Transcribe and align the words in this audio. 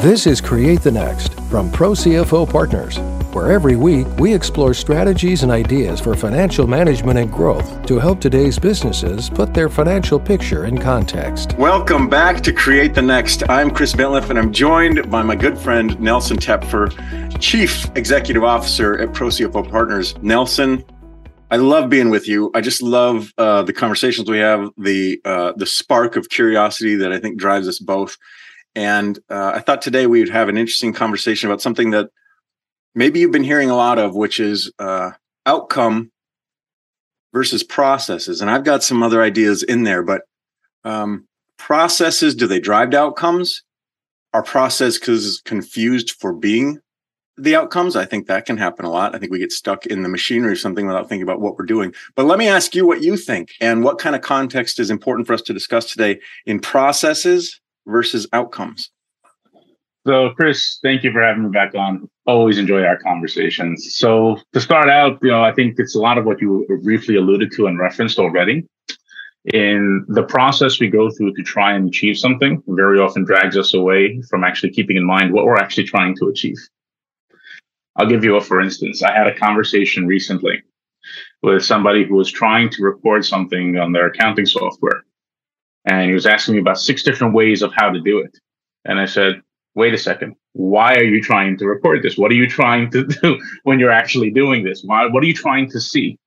This 0.00 0.26
is 0.26 0.40
Create 0.40 0.80
the 0.80 0.90
Next 0.90 1.34
from 1.50 1.70
Pro 1.70 1.90
CFO 1.90 2.50
Partners, 2.50 2.96
where 3.34 3.52
every 3.52 3.76
week 3.76 4.06
we 4.18 4.32
explore 4.32 4.72
strategies 4.72 5.42
and 5.42 5.52
ideas 5.52 6.00
for 6.00 6.16
financial 6.16 6.66
management 6.66 7.18
and 7.18 7.30
growth 7.30 7.84
to 7.84 7.98
help 7.98 8.18
today's 8.18 8.58
businesses 8.58 9.28
put 9.28 9.52
their 9.52 9.68
financial 9.68 10.18
picture 10.18 10.64
in 10.64 10.78
context. 10.78 11.54
Welcome 11.58 12.08
back 12.08 12.40
to 12.44 12.52
Create 12.54 12.94
the 12.94 13.02
Next. 13.02 13.46
I'm 13.50 13.70
Chris 13.70 13.92
Bentliff, 13.92 14.30
and 14.30 14.38
I'm 14.38 14.54
joined 14.54 15.10
by 15.10 15.22
my 15.22 15.36
good 15.36 15.58
friend 15.58 16.00
Nelson 16.00 16.38
Tepfer, 16.38 17.38
Chief 17.38 17.84
Executive 17.94 18.42
Officer 18.42 18.98
at 19.02 19.12
Pro 19.12 19.28
CFO 19.28 19.68
Partners. 19.68 20.16
Nelson, 20.22 20.82
I 21.50 21.56
love 21.56 21.90
being 21.90 22.08
with 22.08 22.26
you. 22.26 22.50
I 22.54 22.62
just 22.62 22.80
love 22.80 23.34
uh, 23.36 23.64
the 23.64 23.74
conversations 23.74 24.30
we 24.30 24.38
have, 24.38 24.70
the 24.78 25.20
uh, 25.26 25.52
the 25.56 25.66
spark 25.66 26.16
of 26.16 26.30
curiosity 26.30 26.96
that 26.96 27.12
I 27.12 27.18
think 27.18 27.38
drives 27.38 27.68
us 27.68 27.78
both. 27.78 28.16
And 28.74 29.18
uh, 29.28 29.52
I 29.54 29.60
thought 29.60 29.82
today 29.82 30.06
we'd 30.06 30.28
have 30.28 30.48
an 30.48 30.56
interesting 30.56 30.92
conversation 30.92 31.48
about 31.48 31.60
something 31.60 31.90
that 31.90 32.10
maybe 32.94 33.20
you've 33.20 33.32
been 33.32 33.44
hearing 33.44 33.70
a 33.70 33.76
lot 33.76 33.98
of, 33.98 34.14
which 34.14 34.38
is 34.38 34.72
uh, 34.78 35.12
outcome 35.46 36.10
versus 37.32 37.62
processes. 37.62 38.40
And 38.40 38.50
I've 38.50 38.64
got 38.64 38.82
some 38.82 39.02
other 39.02 39.22
ideas 39.22 39.62
in 39.62 39.82
there, 39.82 40.02
but 40.02 40.22
um, 40.84 41.26
processes 41.56 42.34
do 42.34 42.46
they 42.46 42.60
drive 42.60 42.90
to 42.90 42.98
outcomes? 42.98 43.62
Are 44.32 44.42
processes 44.42 45.42
confused 45.44 46.12
for 46.12 46.32
being 46.32 46.78
the 47.36 47.56
outcomes? 47.56 47.96
I 47.96 48.04
think 48.04 48.28
that 48.28 48.46
can 48.46 48.56
happen 48.56 48.84
a 48.84 48.90
lot. 48.90 49.14
I 49.14 49.18
think 49.18 49.32
we 49.32 49.40
get 49.40 49.50
stuck 49.50 49.86
in 49.86 50.02
the 50.02 50.08
machinery 50.08 50.52
or 50.52 50.56
something 50.56 50.86
without 50.86 51.08
thinking 51.08 51.24
about 51.24 51.40
what 51.40 51.58
we're 51.58 51.66
doing. 51.66 51.92
But 52.14 52.26
let 52.26 52.38
me 52.38 52.46
ask 52.46 52.74
you 52.74 52.86
what 52.86 53.02
you 53.02 53.16
think 53.16 53.50
and 53.60 53.82
what 53.82 53.98
kind 53.98 54.14
of 54.14 54.22
context 54.22 54.78
is 54.78 54.90
important 54.90 55.26
for 55.26 55.34
us 55.34 55.42
to 55.42 55.52
discuss 55.52 55.90
today 55.90 56.20
in 56.46 56.60
processes 56.60 57.60
versus 57.86 58.26
outcomes? 58.32 58.90
So, 60.06 60.30
Chris, 60.30 60.78
thank 60.82 61.04
you 61.04 61.12
for 61.12 61.22
having 61.22 61.44
me 61.44 61.50
back 61.50 61.74
on. 61.74 62.08
Always 62.26 62.56
enjoy 62.56 62.84
our 62.84 62.96
conversations. 62.96 63.94
So, 63.96 64.38
to 64.54 64.60
start 64.60 64.88
out, 64.88 65.18
you 65.22 65.30
know, 65.30 65.42
I 65.42 65.52
think 65.52 65.74
it's 65.78 65.94
a 65.94 66.00
lot 66.00 66.16
of 66.16 66.24
what 66.24 66.40
you 66.40 66.66
briefly 66.82 67.16
alluded 67.16 67.52
to 67.52 67.66
and 67.66 67.78
referenced 67.78 68.18
already. 68.18 68.66
In 69.52 70.04
the 70.08 70.22
process 70.22 70.80
we 70.80 70.88
go 70.88 71.10
through 71.10 71.34
to 71.34 71.42
try 71.42 71.74
and 71.74 71.88
achieve 71.88 72.16
something, 72.16 72.62
very 72.68 72.98
often 72.98 73.24
drags 73.24 73.56
us 73.56 73.74
away 73.74 74.20
from 74.28 74.44
actually 74.44 74.70
keeping 74.70 74.96
in 74.96 75.04
mind 75.04 75.32
what 75.32 75.44
we're 75.44 75.56
actually 75.56 75.84
trying 75.84 76.14
to 76.16 76.26
achieve. 76.26 76.58
I'll 77.96 78.06
give 78.06 78.24
you 78.24 78.36
a 78.36 78.40
for 78.40 78.60
instance. 78.60 79.02
I 79.02 79.12
had 79.12 79.26
a 79.26 79.38
conversation 79.38 80.06
recently 80.06 80.62
with 81.42 81.64
somebody 81.64 82.04
who 82.04 82.16
was 82.16 82.30
trying 82.30 82.70
to 82.70 82.82
record 82.82 83.24
something 83.24 83.78
on 83.78 83.92
their 83.92 84.06
accounting 84.06 84.46
software 84.46 85.04
and 85.84 86.08
he 86.08 86.14
was 86.14 86.26
asking 86.26 86.54
me 86.54 86.60
about 86.60 86.78
six 86.78 87.02
different 87.02 87.34
ways 87.34 87.62
of 87.62 87.72
how 87.74 87.90
to 87.90 88.00
do 88.00 88.18
it. 88.18 88.38
And 88.84 89.00
I 89.00 89.06
said, 89.06 89.40
wait 89.74 89.94
a 89.94 89.98
second. 89.98 90.34
Why 90.52 90.94
are 90.94 91.04
you 91.04 91.22
trying 91.22 91.56
to 91.58 91.66
record 91.66 92.02
this? 92.02 92.18
What 92.18 92.30
are 92.30 92.34
you 92.34 92.48
trying 92.48 92.90
to 92.90 93.06
do 93.06 93.40
when 93.62 93.78
you're 93.78 93.90
actually 93.90 94.30
doing 94.30 94.64
this? 94.64 94.82
Why, 94.84 95.06
what 95.06 95.22
are 95.22 95.26
you 95.26 95.34
trying 95.34 95.70
to 95.70 95.80
see? 95.80 96.18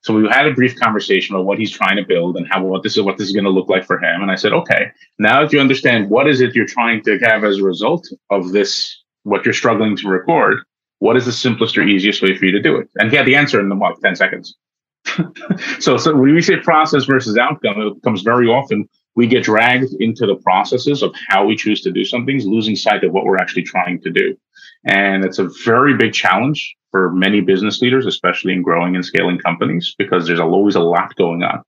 So 0.00 0.12
we 0.14 0.26
had 0.28 0.48
a 0.48 0.54
brief 0.54 0.78
conversation 0.80 1.34
about 1.34 1.46
what 1.46 1.58
he's 1.58 1.70
trying 1.70 1.96
to 1.96 2.04
build 2.04 2.36
and 2.36 2.46
how 2.50 2.64
what 2.64 2.82
this 2.82 2.96
is 2.96 3.02
what 3.02 3.18
this 3.18 3.28
is 3.28 3.32
going 3.32 3.44
to 3.44 3.50
look 3.50 3.68
like 3.68 3.84
for 3.84 4.02
him. 4.02 4.20
And 4.20 4.32
I 4.32 4.34
said, 4.34 4.52
okay, 4.52 4.90
now 5.20 5.42
that 5.42 5.52
you 5.52 5.60
understand 5.60 6.10
what 6.10 6.28
is 6.28 6.40
it 6.40 6.56
you're 6.56 6.66
trying 6.66 7.02
to 7.04 7.18
have 7.18 7.44
as 7.44 7.58
a 7.58 7.62
result 7.62 8.08
of 8.30 8.50
this, 8.50 9.00
what 9.22 9.44
you're 9.44 9.54
struggling 9.54 9.96
to 9.98 10.08
record, 10.08 10.58
what 10.98 11.16
is 11.16 11.24
the 11.24 11.32
simplest 11.32 11.78
or 11.78 11.82
easiest 11.82 12.20
way 12.20 12.36
for 12.36 12.46
you 12.46 12.52
to 12.52 12.60
do 12.60 12.76
it? 12.78 12.88
And 12.96 13.10
he 13.10 13.16
had 13.16 13.26
the 13.26 13.36
answer 13.36 13.60
in 13.60 13.78
what, 13.78 14.00
10 14.02 14.16
seconds. 14.16 14.56
so, 15.80 15.96
so 15.96 16.14
when 16.14 16.34
we 16.34 16.40
say 16.40 16.56
process 16.58 17.04
versus 17.04 17.36
outcome, 17.36 17.80
it 17.80 17.94
becomes 17.94 18.22
very 18.22 18.46
often 18.46 18.88
we 19.14 19.26
get 19.26 19.44
dragged 19.44 19.92
into 20.00 20.26
the 20.26 20.36
processes 20.36 21.02
of 21.02 21.14
how 21.28 21.44
we 21.44 21.56
choose 21.56 21.82
to 21.82 21.92
do 21.92 22.04
some 22.04 22.24
things, 22.24 22.46
losing 22.46 22.76
sight 22.76 23.04
of 23.04 23.12
what 23.12 23.24
we're 23.24 23.36
actually 23.36 23.62
trying 23.62 24.00
to 24.00 24.10
do. 24.10 24.36
And 24.84 25.24
it's 25.24 25.38
a 25.38 25.50
very 25.64 25.94
big 25.94 26.12
challenge 26.12 26.74
for 26.90 27.12
many 27.12 27.40
business 27.40 27.80
leaders, 27.80 28.06
especially 28.06 28.52
in 28.52 28.62
growing 28.62 28.94
and 28.94 29.04
scaling 29.04 29.38
companies, 29.38 29.94
because 29.98 30.26
there's 30.26 30.40
always 30.40 30.74
a 30.74 30.80
lot 30.80 31.14
going 31.16 31.42
on. 31.42 31.62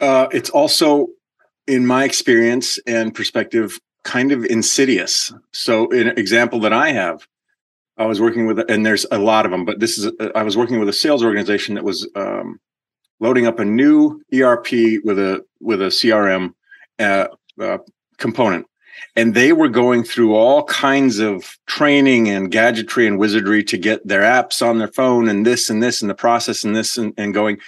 Uh, 0.00 0.28
it's 0.32 0.50
also, 0.50 1.06
in 1.66 1.86
my 1.86 2.04
experience 2.04 2.78
and 2.86 3.14
perspective, 3.14 3.78
kind 4.04 4.32
of 4.32 4.44
insidious. 4.46 5.32
So, 5.52 5.90
an 5.92 6.18
example 6.18 6.58
that 6.60 6.72
I 6.72 6.90
have 6.90 7.26
I 8.02 8.06
was 8.06 8.20
working 8.20 8.46
with, 8.46 8.58
and 8.70 8.84
there's 8.84 9.06
a 9.10 9.18
lot 9.18 9.44
of 9.44 9.52
them, 9.52 9.64
but 9.64 9.80
this 9.80 9.96
is, 9.96 10.12
I 10.34 10.42
was 10.42 10.56
working 10.56 10.80
with 10.80 10.88
a 10.88 10.92
sales 10.92 11.22
organization 11.22 11.76
that 11.76 11.84
was 11.84 12.08
um, 12.16 12.58
loading 13.20 13.46
up 13.46 13.58
a 13.58 13.64
new 13.64 14.20
ERP 14.34 14.70
with 15.04 15.18
a 15.18 15.44
with 15.60 15.80
a 15.80 15.86
CRM 15.86 16.54
uh, 16.98 17.28
uh, 17.60 17.78
component, 18.18 18.66
and 19.14 19.34
they 19.34 19.52
were 19.52 19.68
going 19.68 20.02
through 20.02 20.34
all 20.34 20.64
kinds 20.64 21.20
of 21.20 21.56
training 21.66 22.28
and 22.28 22.50
gadgetry 22.50 23.06
and 23.06 23.18
wizardry 23.18 23.62
to 23.64 23.78
get 23.78 24.06
their 24.06 24.22
apps 24.22 24.66
on 24.66 24.78
their 24.78 24.88
phone 24.88 25.28
and 25.28 25.46
this 25.46 25.70
and 25.70 25.82
this 25.82 26.02
and 26.02 26.10
the 26.10 26.14
process 26.14 26.64
and 26.64 26.74
this 26.74 26.98
and, 26.98 27.14
and 27.16 27.32
going, 27.32 27.58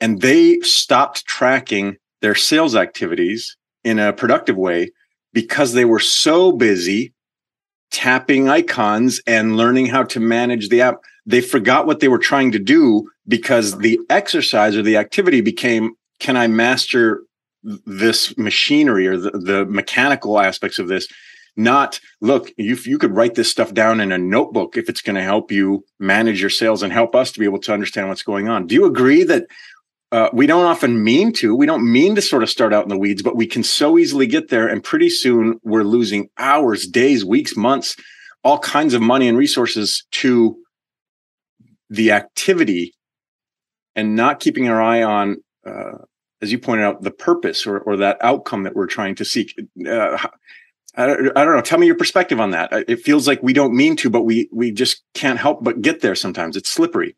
and 0.00 0.20
they 0.20 0.60
stopped 0.60 1.24
tracking 1.24 1.96
their 2.20 2.34
sales 2.34 2.76
activities 2.76 3.56
in 3.84 3.98
a 3.98 4.12
productive 4.12 4.56
way 4.56 4.90
because 5.32 5.72
they 5.72 5.86
were 5.86 5.98
so 5.98 6.52
busy 6.52 7.12
tapping 7.92 8.48
icons 8.48 9.20
and 9.26 9.56
learning 9.56 9.86
how 9.86 10.02
to 10.02 10.18
manage 10.18 10.68
the 10.68 10.80
app. 10.80 11.02
They 11.24 11.40
forgot 11.40 11.86
what 11.86 12.00
they 12.00 12.08
were 12.08 12.18
trying 12.18 12.50
to 12.52 12.58
do 12.58 13.08
because 13.28 13.78
the 13.78 14.00
exercise 14.10 14.76
or 14.76 14.82
the 14.82 14.96
activity 14.96 15.40
became 15.40 15.94
can 16.18 16.36
I 16.36 16.46
master 16.46 17.22
this 17.62 18.36
machinery 18.36 19.06
or 19.06 19.16
the, 19.16 19.30
the 19.30 19.66
mechanical 19.66 20.40
aspects 20.40 20.78
of 20.78 20.88
this? 20.88 21.06
Not 21.54 22.00
look, 22.20 22.50
you, 22.56 22.76
you 22.84 22.96
could 22.96 23.14
write 23.14 23.34
this 23.34 23.50
stuff 23.50 23.74
down 23.74 24.00
in 24.00 24.10
a 24.10 24.18
notebook 24.18 24.76
if 24.76 24.88
it's 24.88 25.02
going 25.02 25.16
to 25.16 25.22
help 25.22 25.52
you 25.52 25.84
manage 25.98 26.40
your 26.40 26.50
sales 26.50 26.82
and 26.82 26.92
help 26.92 27.14
us 27.14 27.30
to 27.32 27.38
be 27.38 27.44
able 27.44 27.58
to 27.60 27.74
understand 27.74 28.08
what's 28.08 28.22
going 28.22 28.48
on. 28.48 28.66
Do 28.66 28.74
you 28.74 28.86
agree 28.86 29.22
that 29.24 29.46
uh, 30.12 30.28
we 30.32 30.46
don't 30.46 30.66
often 30.66 31.02
mean 31.02 31.32
to. 31.32 31.54
We 31.56 31.64
don't 31.64 31.90
mean 31.90 32.14
to 32.16 32.22
sort 32.22 32.42
of 32.42 32.50
start 32.50 32.74
out 32.74 32.82
in 32.82 32.90
the 32.90 32.98
weeds, 32.98 33.22
but 33.22 33.34
we 33.34 33.46
can 33.46 33.62
so 33.62 33.98
easily 33.98 34.26
get 34.26 34.50
there. 34.50 34.68
And 34.68 34.84
pretty 34.84 35.08
soon 35.08 35.58
we're 35.64 35.84
losing 35.84 36.28
hours, 36.36 36.86
days, 36.86 37.24
weeks, 37.24 37.56
months, 37.56 37.96
all 38.44 38.58
kinds 38.58 38.92
of 38.92 39.00
money 39.00 39.26
and 39.26 39.38
resources 39.38 40.04
to 40.12 40.56
the 41.88 42.12
activity 42.12 42.92
and 43.96 44.14
not 44.14 44.38
keeping 44.38 44.68
our 44.68 44.82
eye 44.82 45.02
on, 45.02 45.36
uh, 45.66 45.98
as 46.42 46.52
you 46.52 46.58
pointed 46.58 46.84
out, 46.84 47.02
the 47.02 47.10
purpose 47.10 47.66
or, 47.66 47.78
or 47.78 47.96
that 47.96 48.18
outcome 48.20 48.64
that 48.64 48.76
we're 48.76 48.86
trying 48.86 49.14
to 49.14 49.24
seek. 49.24 49.54
Uh, 49.88 50.18
I 50.94 51.06
don't, 51.06 51.38
I 51.38 51.44
don't 51.44 51.56
know. 51.56 51.62
Tell 51.62 51.78
me 51.78 51.86
your 51.86 51.96
perspective 51.96 52.38
on 52.38 52.50
that. 52.50 52.70
It 52.86 53.00
feels 53.00 53.26
like 53.26 53.42
we 53.42 53.54
don't 53.54 53.74
mean 53.74 53.96
to, 53.96 54.10
but 54.10 54.22
we 54.22 54.50
we 54.52 54.72
just 54.72 55.02
can't 55.14 55.38
help 55.38 55.64
but 55.64 55.80
get 55.80 56.00
there 56.00 56.14
sometimes. 56.14 56.54
It's 56.54 56.68
slippery. 56.68 57.16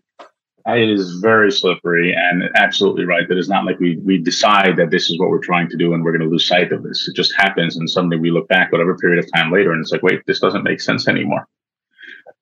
It 0.66 0.88
is 0.88 1.19
very 1.20 1.52
slippery 1.52 2.14
and 2.16 2.44
absolutely 2.56 3.04
right. 3.04 3.28
That 3.28 3.36
it's 3.36 3.50
not 3.50 3.66
like 3.66 3.78
we 3.80 3.98
we 4.02 4.19
decide 4.19 4.76
that 4.78 4.91
this 4.91 5.10
is 5.10 5.19
what 5.19 5.28
we're 5.28 5.38
trying 5.38 5.69
to 5.69 5.76
do 5.76 5.92
and 5.92 6.02
we're 6.02 6.12
going 6.12 6.22
to 6.22 6.28
lose 6.28 6.48
sight 6.48 6.72
of 6.72 6.82
this. 6.82 7.06
It 7.06 7.14
just 7.14 7.34
happens, 7.36 7.76
and 7.76 7.88
suddenly 7.88 8.16
we 8.16 8.30
look 8.30 8.48
back 8.48 8.72
whatever 8.72 8.97
period 8.97 9.22
of 9.22 9.30
time 9.34 9.53
later, 9.53 9.72
and 9.72 9.82
it's 9.82 9.92
like, 9.92 10.03
wait, 10.03 10.22
this 10.26 10.41
doesn't 10.41 10.64
make 10.64 10.80
sense 10.80 11.06
anymore 11.06 11.47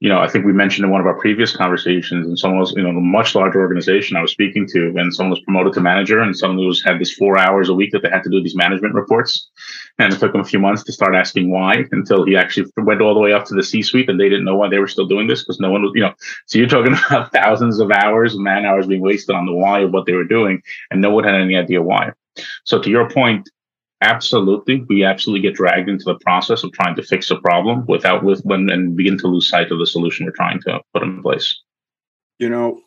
you 0.02 0.08
know, 0.08 0.18
I 0.18 0.26
think 0.26 0.44
we 0.44 0.52
mentioned 0.52 0.84
in 0.84 0.90
one 0.90 1.00
of 1.00 1.06
our 1.06 1.16
previous 1.20 1.54
conversations, 1.54 2.26
and 2.26 2.36
someone 2.36 2.58
was, 2.58 2.72
you 2.72 2.82
know, 2.82 2.88
a 2.88 3.00
much 3.00 3.36
larger 3.36 3.60
organization 3.60 4.16
I 4.16 4.20
was 4.20 4.32
speaking 4.32 4.66
to, 4.72 4.92
and 4.96 5.14
someone 5.14 5.30
was 5.30 5.44
promoted 5.44 5.74
to 5.74 5.80
manager, 5.80 6.18
and 6.18 6.36
someone 6.36 6.66
was 6.66 6.82
had 6.84 6.98
this 6.98 7.12
four 7.12 7.38
hours 7.38 7.68
a 7.68 7.74
week 7.74 7.92
that 7.92 8.02
they 8.02 8.08
had 8.08 8.24
to 8.24 8.28
do 8.28 8.42
these 8.42 8.56
management 8.56 8.94
reports, 8.94 9.48
and 10.00 10.12
it 10.12 10.18
took 10.18 10.34
him 10.34 10.40
a 10.40 10.44
few 10.44 10.58
months 10.58 10.82
to 10.82 10.92
start 10.92 11.14
asking 11.14 11.52
why, 11.52 11.84
until 11.92 12.26
he 12.26 12.36
actually 12.36 12.68
went 12.78 13.00
all 13.00 13.14
the 13.14 13.20
way 13.20 13.32
up 13.32 13.44
to 13.44 13.54
the 13.54 13.62
C-suite, 13.62 14.08
and 14.08 14.18
they 14.18 14.28
didn't 14.28 14.44
know 14.44 14.56
why 14.56 14.68
they 14.68 14.80
were 14.80 14.88
still 14.88 15.06
doing 15.06 15.28
this 15.28 15.44
because 15.44 15.60
no 15.60 15.70
one 15.70 15.82
was, 15.82 15.92
you 15.94 16.02
know, 16.02 16.12
so 16.46 16.58
you're 16.58 16.66
talking 16.66 16.96
about 17.06 17.30
thousands 17.30 17.78
of 17.78 17.92
hours, 17.92 18.36
man 18.36 18.64
hours 18.64 18.88
being 18.88 19.02
wasted 19.02 19.36
on 19.36 19.46
the 19.46 19.52
why 19.52 19.82
of 19.82 19.92
what 19.92 20.06
they 20.06 20.14
were 20.14 20.24
doing, 20.24 20.60
and 20.90 21.00
no 21.00 21.10
one 21.10 21.22
had 21.22 21.36
any 21.36 21.54
idea 21.54 21.80
why. 21.80 22.10
So 22.64 22.82
to 22.82 22.90
your 22.90 23.08
point, 23.08 23.48
absolutely. 24.02 24.84
We 24.88 25.04
absolutely 25.04 25.48
get 25.48 25.56
dragged 25.56 25.88
into 25.88 26.04
the 26.04 26.18
process 26.18 26.64
of 26.64 26.72
trying 26.72 26.96
to 26.96 27.02
fix 27.02 27.30
a 27.30 27.36
problem 27.36 27.84
without 27.86 28.22
with 28.24 28.42
when 28.42 28.68
and 28.70 28.96
begin 28.96 29.18
to 29.18 29.28
lose 29.28 29.48
sight 29.48 29.70
of 29.70 29.78
the 29.78 29.86
solution 29.86 30.26
we're 30.26 30.32
trying 30.32 30.60
to 30.62 30.80
put 30.92 31.02
in 31.02 31.22
place. 31.22 31.60
You 32.38 32.48
know 32.48 32.82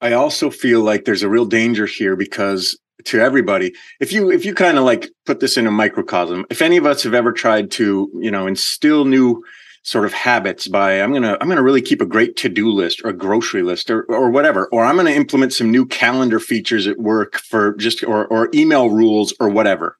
i 0.00 0.12
also 0.12 0.50
feel 0.50 0.80
like 0.80 1.04
there's 1.04 1.22
a 1.22 1.28
real 1.28 1.44
danger 1.44 1.86
here 1.86 2.16
because 2.16 2.78
to 3.04 3.20
everybody 3.20 3.74
if 4.00 4.12
you 4.12 4.30
if 4.30 4.44
you 4.44 4.54
kind 4.54 4.78
of 4.78 4.84
like 4.84 5.08
put 5.26 5.40
this 5.40 5.56
in 5.56 5.66
a 5.66 5.70
microcosm 5.70 6.44
if 6.50 6.62
any 6.62 6.76
of 6.76 6.86
us 6.86 7.02
have 7.02 7.14
ever 7.14 7.32
tried 7.32 7.70
to 7.70 8.10
you 8.20 8.30
know 8.30 8.46
instill 8.46 9.04
new 9.04 9.42
sort 9.84 10.04
of 10.04 10.12
habits 10.12 10.66
by 10.66 11.00
i'm 11.00 11.12
gonna 11.12 11.36
i'm 11.40 11.48
gonna 11.48 11.62
really 11.62 11.82
keep 11.82 12.00
a 12.00 12.06
great 12.06 12.36
to-do 12.36 12.70
list 12.70 13.00
or 13.04 13.10
a 13.10 13.16
grocery 13.16 13.62
list 13.62 13.90
or 13.90 14.02
or 14.04 14.30
whatever 14.30 14.68
or 14.72 14.84
i'm 14.84 14.96
gonna 14.96 15.10
implement 15.10 15.52
some 15.52 15.70
new 15.70 15.86
calendar 15.86 16.40
features 16.40 16.86
at 16.86 16.98
work 16.98 17.36
for 17.36 17.74
just 17.74 18.02
or 18.04 18.26
or 18.26 18.48
email 18.54 18.90
rules 18.90 19.32
or 19.38 19.48
whatever 19.48 19.96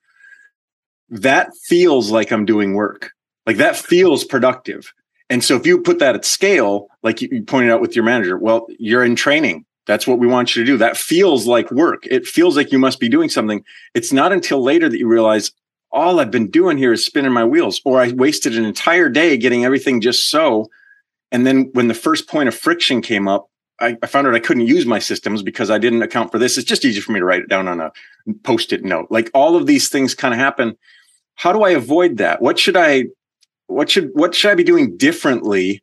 that 1.11 1.57
feels 1.65 2.11
like 2.11 2.31
I'm 2.33 2.45
doing 2.45 2.75
work. 2.75 3.13
Like 3.47 3.57
that 3.57 3.77
feels 3.77 4.25
productive. 4.25 4.93
And 5.31 5.45
so 5.45 5.57
if 5.57 5.67
you 5.67 5.81
put 5.81 5.99
that 5.99 6.15
at 6.15 6.25
scale, 6.25 6.89
like 7.03 7.21
you 7.21 7.43
pointed 7.43 7.71
out 7.71 7.81
with 7.81 7.95
your 7.95 8.05
manager, 8.05 8.39
well, 8.39 8.67
you're 8.79 9.05
in 9.05 9.17
training. 9.17 9.65
That's 9.87 10.07
what 10.07 10.19
we 10.19 10.27
want 10.27 10.55
you 10.55 10.63
to 10.63 10.67
do. 10.67 10.77
That 10.77 10.97
feels 10.97 11.47
like 11.47 11.71
work. 11.71 12.07
It 12.07 12.27
feels 12.27 12.57
like 12.57 12.73
you 12.73 12.79
must 12.79 13.01
be 13.01 13.09
doing 13.09 13.31
something. 13.31 13.65
It's 13.95 14.13
not 14.13 14.33
until 14.33 14.63
later 14.63 14.89
that 14.89 14.99
you 14.99 15.09
realize 15.09 15.51
all 15.91 16.21
I've 16.21 16.31
been 16.31 16.51
doing 16.51 16.77
here 16.77 16.93
is 16.93 17.05
spinning 17.05 17.33
my 17.33 17.45
wheels, 17.45 17.81
or 17.85 18.01
I 18.01 18.13
wasted 18.13 18.57
an 18.57 18.67
entire 18.67 19.09
day 19.09 19.39
getting 19.39 19.65
everything 19.65 20.03
just 20.03 20.29
so. 20.29 20.69
And 21.33 21.47
then 21.47 21.71
when 21.73 21.89
the 21.89 21.95
first 21.95 22.29
point 22.29 22.49
of 22.49 22.55
friction 22.55 23.01
came 23.01 23.27
up, 23.27 23.49
I, 23.81 23.97
I, 24.03 24.07
found 24.07 24.27
out 24.27 24.35
I 24.35 24.41
couldn't 24.41 24.67
use 24.67 24.87
my 24.87 24.99
systems 24.99 25.43
because 25.43 25.71
I 25.71 25.79
didn't 25.79 26.03
account 26.03 26.33
for 26.33 26.39
this. 26.39 26.59
It's 26.59 26.69
just 26.69 26.85
easier 26.85 27.01
for 27.01 27.13
me 27.13 27.21
to 27.21 27.25
write 27.25 27.43
it 27.43 27.49
down 27.49 27.69
on 27.69 27.81
a 27.81 27.93
post-it 28.43 28.85
note. 28.85 29.07
Like 29.11 29.31
all 29.35 29.57
of 29.57 29.67
these 29.67 29.89
things 29.89 30.15
kind 30.15 30.35
of 30.35 30.41
happen. 30.41 30.77
How 31.39 31.53
do 31.53 31.63
I 31.63 31.71
avoid 31.71 32.19
that? 32.19 32.43
What 32.43 32.59
should 32.59 32.77
I, 32.77 33.05
what 33.69 33.91
should, 33.91 34.11
what 34.15 34.35
should 34.35 34.51
I 34.51 34.55
be 34.55 34.65
doing 34.65 34.97
differently 34.97 35.81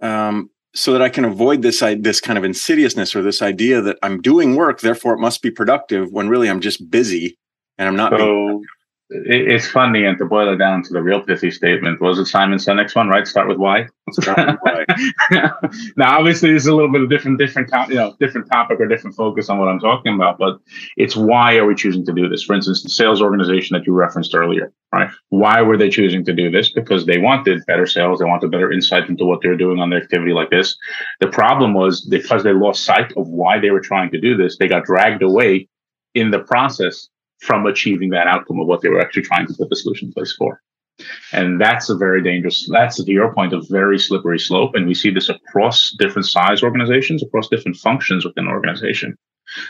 um, 0.00 0.50
so 0.74 0.92
that 0.92 1.02
I 1.02 1.08
can 1.08 1.24
avoid 1.24 1.62
this 1.62 1.80
this 1.80 2.20
kind 2.20 2.38
of 2.38 2.44
insidiousness 2.44 3.16
or 3.16 3.22
this 3.22 3.42
idea 3.42 3.80
that 3.80 3.98
I'm 4.02 4.20
doing 4.20 4.56
work, 4.56 4.80
therefore 4.80 5.14
it 5.14 5.20
must 5.20 5.42
be 5.42 5.50
productive 5.50 6.12
when 6.12 6.28
really 6.28 6.48
I'm 6.48 6.60
just 6.60 6.90
busy 6.90 7.36
and 7.78 7.88
I'm 7.88 7.96
not. 7.96 8.12
So 8.12 8.62
it's 9.12 9.68
funny, 9.68 10.04
and 10.04 10.16
to 10.18 10.24
boil 10.24 10.52
it 10.52 10.58
down 10.58 10.84
to 10.84 10.92
the 10.92 11.02
real 11.02 11.20
pithy 11.20 11.50
statement, 11.50 12.00
was 12.00 12.18
it 12.18 12.26
Simon 12.26 12.58
Sinek's 12.58 12.94
one, 12.94 13.08
right? 13.08 13.26
Start 13.26 13.48
with 13.48 13.58
why. 13.58 13.88
Start 14.12 14.38
with 14.38 14.58
why. 14.62 14.84
now, 15.96 16.18
obviously, 16.18 16.52
this 16.52 16.62
is 16.62 16.68
a 16.68 16.74
little 16.74 16.92
bit 16.92 17.02
of 17.02 17.10
different, 17.10 17.38
different, 17.38 17.70
you 17.88 17.96
know, 17.96 18.14
different 18.20 18.48
topic 18.50 18.78
or 18.78 18.86
different 18.86 19.16
focus 19.16 19.48
on 19.48 19.58
what 19.58 19.68
I'm 19.68 19.80
talking 19.80 20.14
about, 20.14 20.38
but 20.38 20.60
it's 20.96 21.16
why 21.16 21.56
are 21.56 21.66
we 21.66 21.74
choosing 21.74 22.06
to 22.06 22.12
do 22.12 22.28
this? 22.28 22.44
For 22.44 22.54
instance, 22.54 22.84
the 22.84 22.88
sales 22.88 23.20
organization 23.20 23.76
that 23.76 23.84
you 23.84 23.94
referenced 23.94 24.32
earlier, 24.32 24.72
right? 24.92 25.10
Why 25.30 25.60
were 25.60 25.76
they 25.76 25.90
choosing 25.90 26.24
to 26.26 26.32
do 26.32 26.48
this? 26.48 26.70
Because 26.70 27.04
they 27.04 27.18
wanted 27.18 27.66
better 27.66 27.86
sales, 27.86 28.20
they 28.20 28.26
wanted 28.26 28.52
better 28.52 28.70
insight 28.70 29.08
into 29.08 29.24
what 29.24 29.40
they're 29.42 29.56
doing 29.56 29.80
on 29.80 29.90
their 29.90 30.02
activity 30.02 30.32
like 30.32 30.50
this. 30.50 30.76
The 31.18 31.28
problem 31.28 31.74
was 31.74 32.02
because 32.02 32.44
they 32.44 32.52
lost 32.52 32.84
sight 32.84 33.12
of 33.16 33.28
why 33.28 33.58
they 33.58 33.70
were 33.70 33.80
trying 33.80 34.10
to 34.12 34.20
do 34.20 34.36
this, 34.36 34.56
they 34.56 34.68
got 34.68 34.84
dragged 34.84 35.22
away 35.22 35.68
in 36.14 36.30
the 36.30 36.40
process 36.40 37.08
from 37.40 37.66
achieving 37.66 38.10
that 38.10 38.26
outcome 38.26 38.60
of 38.60 38.66
what 38.66 38.80
they 38.80 38.88
were 38.88 39.00
actually 39.00 39.22
trying 39.22 39.46
to 39.46 39.54
put 39.54 39.68
the 39.68 39.76
solution 39.76 40.08
in 40.08 40.12
place 40.12 40.34
for. 40.36 40.62
And 41.32 41.60
that's 41.60 41.88
a 41.88 41.96
very 41.96 42.22
dangerous, 42.22 42.68
that's 42.70 43.02
to 43.02 43.10
your 43.10 43.32
point, 43.32 43.54
a 43.54 43.62
very 43.70 43.98
slippery 43.98 44.38
slope. 44.38 44.74
And 44.74 44.86
we 44.86 44.94
see 44.94 45.10
this 45.10 45.30
across 45.30 45.94
different 45.98 46.26
size 46.26 46.62
organizations, 46.62 47.22
across 47.22 47.48
different 47.48 47.78
functions 47.78 48.24
within 48.24 48.44
an 48.44 48.50
organization 48.50 49.16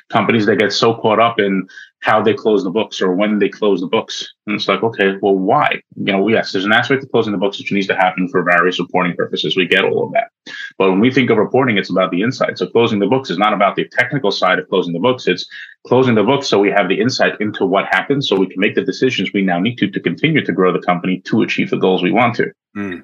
companies 0.09 0.47
that 0.47 0.57
get 0.57 0.73
so 0.73 0.95
caught 0.95 1.21
up 1.21 1.39
in 1.39 1.67
how 2.01 2.23
they 2.23 2.33
close 2.33 2.65
the 2.65 2.71
books 2.71 3.01
or 3.03 3.15
when 3.15 3.39
they 3.39 3.49
close 3.49 3.81
the 3.81 3.87
books. 3.87 4.33
And 4.47 4.57
it's 4.57 4.69
like, 4.69 4.83
okay, 4.83 5.17
well, 5.21 5.35
why? 5.35 5.83
You 5.97 6.13
know, 6.13 6.29
yes, 6.29 6.53
there's 6.53 6.65
an 6.65 6.73
aspect 6.73 7.05
of 7.05 7.11
closing 7.11 7.33
the 7.33 7.39
books 7.39 7.59
which 7.59 7.73
needs 7.73 7.87
to 7.89 7.95
happen 7.95 8.27
for 8.29 8.43
various 8.43 8.81
reporting 8.81 9.15
purposes. 9.15 9.57
We 9.57 9.67
get 9.67 9.85
all 9.85 10.05
of 10.05 10.13
that. 10.13 10.31
But 10.79 10.91
when 10.91 11.01
we 11.01 11.13
think 11.13 11.31
of 11.31 11.37
reporting, 11.37 11.77
it's 11.77 11.91
about 11.91 12.11
the 12.11 12.23
insight. 12.23 12.57
So 12.57 12.67
closing 12.67 13.01
the 13.01 13.07
books 13.07 13.29
is 13.29 13.37
not 13.37 13.53
about 13.53 13.77
the 13.77 13.87
technical 13.89 14.31
side 14.31 14.59
of 14.59 14.69
closing 14.69 14.95
the 14.95 14.99
books. 14.99 15.27
It's 15.27 15.47
closing 15.87 16.15
the 16.15 16.25
books 16.25 16.49
so 16.49 16.59
we 16.59 16.71
have 16.71 16.89
the 16.89 17.01
insight 17.01 17.39
into 17.39 17.67
what 17.67 17.85
happened 17.87 18.25
so 18.25 18.37
we 18.37 18.49
can 18.49 18.61
make 18.61 18.75
the 18.75 18.85
decisions 18.85 19.31
we 19.35 19.43
now 19.43 19.61
need 19.61 19.77
to 19.77 19.91
to 19.91 20.01
continue 20.01 20.45
to 20.45 20.53
grow 20.53 20.73
the 20.73 20.85
company 20.85 21.21
to 21.27 21.43
achieve 21.43 21.71
the 21.71 21.79
goals 21.79 22.03
we 22.03 22.13
want 22.13 22.35
to. 22.37 22.51
Mm. 22.77 23.03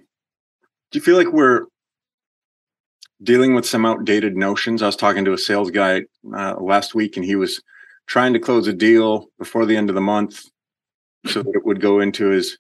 Do 0.91 0.99
you 0.99 1.03
feel 1.03 1.17
like 1.17 1.33
we're 1.33 1.67
dealing 3.23 3.55
with 3.55 3.67
some 3.67 3.87
outdated 3.87 4.37
notions. 4.37 4.83
I 4.83 4.87
was 4.87 4.97
talking 4.97 5.25
to 5.25 5.33
a 5.33 5.39
sales 5.39 5.71
guy 5.71 6.03
uh, 6.35 6.57
last 6.61 6.95
week, 6.95 7.17
and 7.17 7.25
he 7.25 7.37
was 7.37 7.63
trying 8.07 8.33
to 8.33 8.39
close 8.39 8.67
a 8.67 8.73
deal 8.73 9.29
before 9.39 9.67
the 9.67 9.77
end 9.77 9.89
of 9.91 9.95
the 9.95 10.01
month, 10.01 10.45
so 11.27 11.43
that 11.43 11.55
it 11.55 11.65
would 11.65 11.81
go 11.81 12.01
into 12.01 12.29
his. 12.31 12.59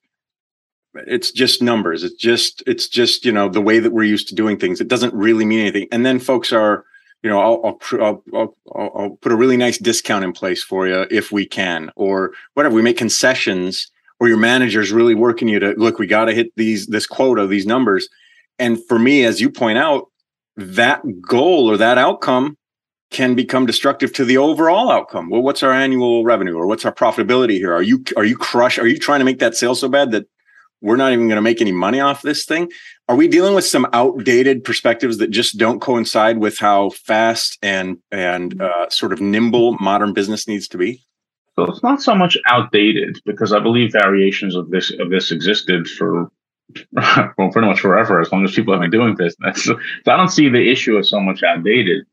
It's 0.94 1.31
just 1.31 1.62
numbers. 1.62 2.04
It's 2.04 2.14
just 2.14 2.62
it's 2.66 2.88
just 2.88 3.25
you 3.25 3.32
know 3.32 3.48
the 3.48 3.60
way 3.60 3.78
that 3.78 3.93
we're 3.93 4.04
used 4.04 4.28
to 4.28 4.34
doing 4.34 4.58
things. 4.58 4.81
It 4.81 4.88
doesn't 4.88 5.14
really 5.14 5.44
mean 5.44 5.60
anything. 5.60 5.88
And 5.93 6.06
then 6.06 6.19
folks 6.19 6.52
are, 6.52 6.84
you 7.22 7.31
know, 7.31 7.38
I'll 7.38 7.78
I'll 8.00 8.25
I'll, 8.34 8.56
I'll, 8.75 9.19
put 9.20 9.32
a 9.32 9.37
really 9.37 9.56
nice 9.56 9.78
discount 9.78 10.25
in 10.25 10.32
place 10.32 10.62
for 10.62 10.87
you 10.87 11.06
if 11.10 11.32
we 11.32 11.46
can, 11.46 11.90
or 11.96 12.32
whatever. 12.54 12.75
We 12.75 12.82
make 12.82 12.96
concessions, 12.96 13.90
or 14.20 14.28
your 14.28 14.38
manager's 14.38 14.90
really 14.90 15.14
working 15.14 15.48
you 15.48 15.58
to 15.58 15.75
look. 15.76 15.98
We 15.98 16.06
got 16.06 16.26
to 16.26 16.34
hit 16.34 16.52
these 16.56 16.87
this 16.87 17.06
quota, 17.06 17.46
these 17.46 17.66
numbers. 17.66 18.08
And 18.58 18.82
for 18.87 18.98
me, 18.98 19.25
as 19.25 19.38
you 19.38 19.50
point 19.50 19.76
out, 19.76 20.08
that 20.56 21.02
goal 21.20 21.70
or 21.70 21.76
that 21.76 21.98
outcome 21.98 22.56
can 23.11 23.35
become 23.35 23.67
destructive 23.67 24.12
to 24.14 24.25
the 24.25 24.37
overall 24.37 24.91
outcome. 24.91 25.31
Well, 25.31 25.43
what's 25.43 25.62
our 25.62 25.73
annual 25.73 26.25
revenue 26.25 26.56
or 26.56 26.67
what's 26.67 26.85
our 26.85 26.93
profitability 26.93 27.53
here? 27.53 27.73
Are 27.73 27.82
you 27.82 28.05
are 28.17 28.25
you 28.25 28.37
crush? 28.37 28.79
Are 28.79 28.87
you 28.87 28.99
trying 28.99 29.20
to 29.20 29.25
make 29.25 29.38
that 29.38 29.55
sale 29.55 29.75
so 29.75 29.88
bad 29.88 30.11
that 30.11 30.26
we're 30.81 30.97
not 30.97 31.12
even 31.12 31.26
going 31.26 31.37
to 31.37 31.43
make 31.43 31.61
any 31.61 31.73
money 31.73 32.00
off 32.00 32.23
this 32.23 32.44
thing? 32.44 32.70
Are 33.08 33.17
we 33.17 33.29
dealing 33.29 33.55
with 33.55 33.64
some 33.64 33.87
outdated 33.93 34.64
perspectives 34.64 35.19
that 35.19 35.31
just 35.31 35.58
don't 35.58 35.81
coincide 35.81 36.38
with 36.38 36.58
how 36.58 36.91
fast 36.91 37.58
and 37.62 37.99
and 38.11 38.61
uh, 38.61 38.88
sort 38.91 39.12
of 39.12 39.20
nimble 39.20 39.73
modern 39.79 40.12
business 40.12 40.49
needs 40.49 40.69
to 40.69 40.79
be? 40.79 41.03
So 41.55 41.64
it's 41.64 41.82
not 41.82 42.03
so 42.03 42.14
much 42.14 42.37
outdated 42.47 43.20
because 43.25 43.53
I 43.53 43.61
believe 43.61 43.93
variations 43.93 44.55
of 44.55 44.70
this 44.70 44.93
of 44.99 45.11
this 45.11 45.31
existed 45.31 45.88
for 45.88 46.31
well, 46.93 47.50
pretty 47.53 47.69
much 47.69 47.81
forever, 47.81 48.20
as 48.20 48.32
long 48.32 48.44
as 48.44 48.55
people 48.55 48.75
have 48.75 48.81
been 48.81 48.91
doing 48.91 49.14
business. 49.14 49.64
So, 49.67 49.79
I 50.12 50.17
don't 50.17 50.29
see 50.29 50.49
the 50.49 50.70
issue 50.70 50.99
as 50.99 51.11
so 51.11 51.20
much 51.20 51.43
outdated, 51.43 52.05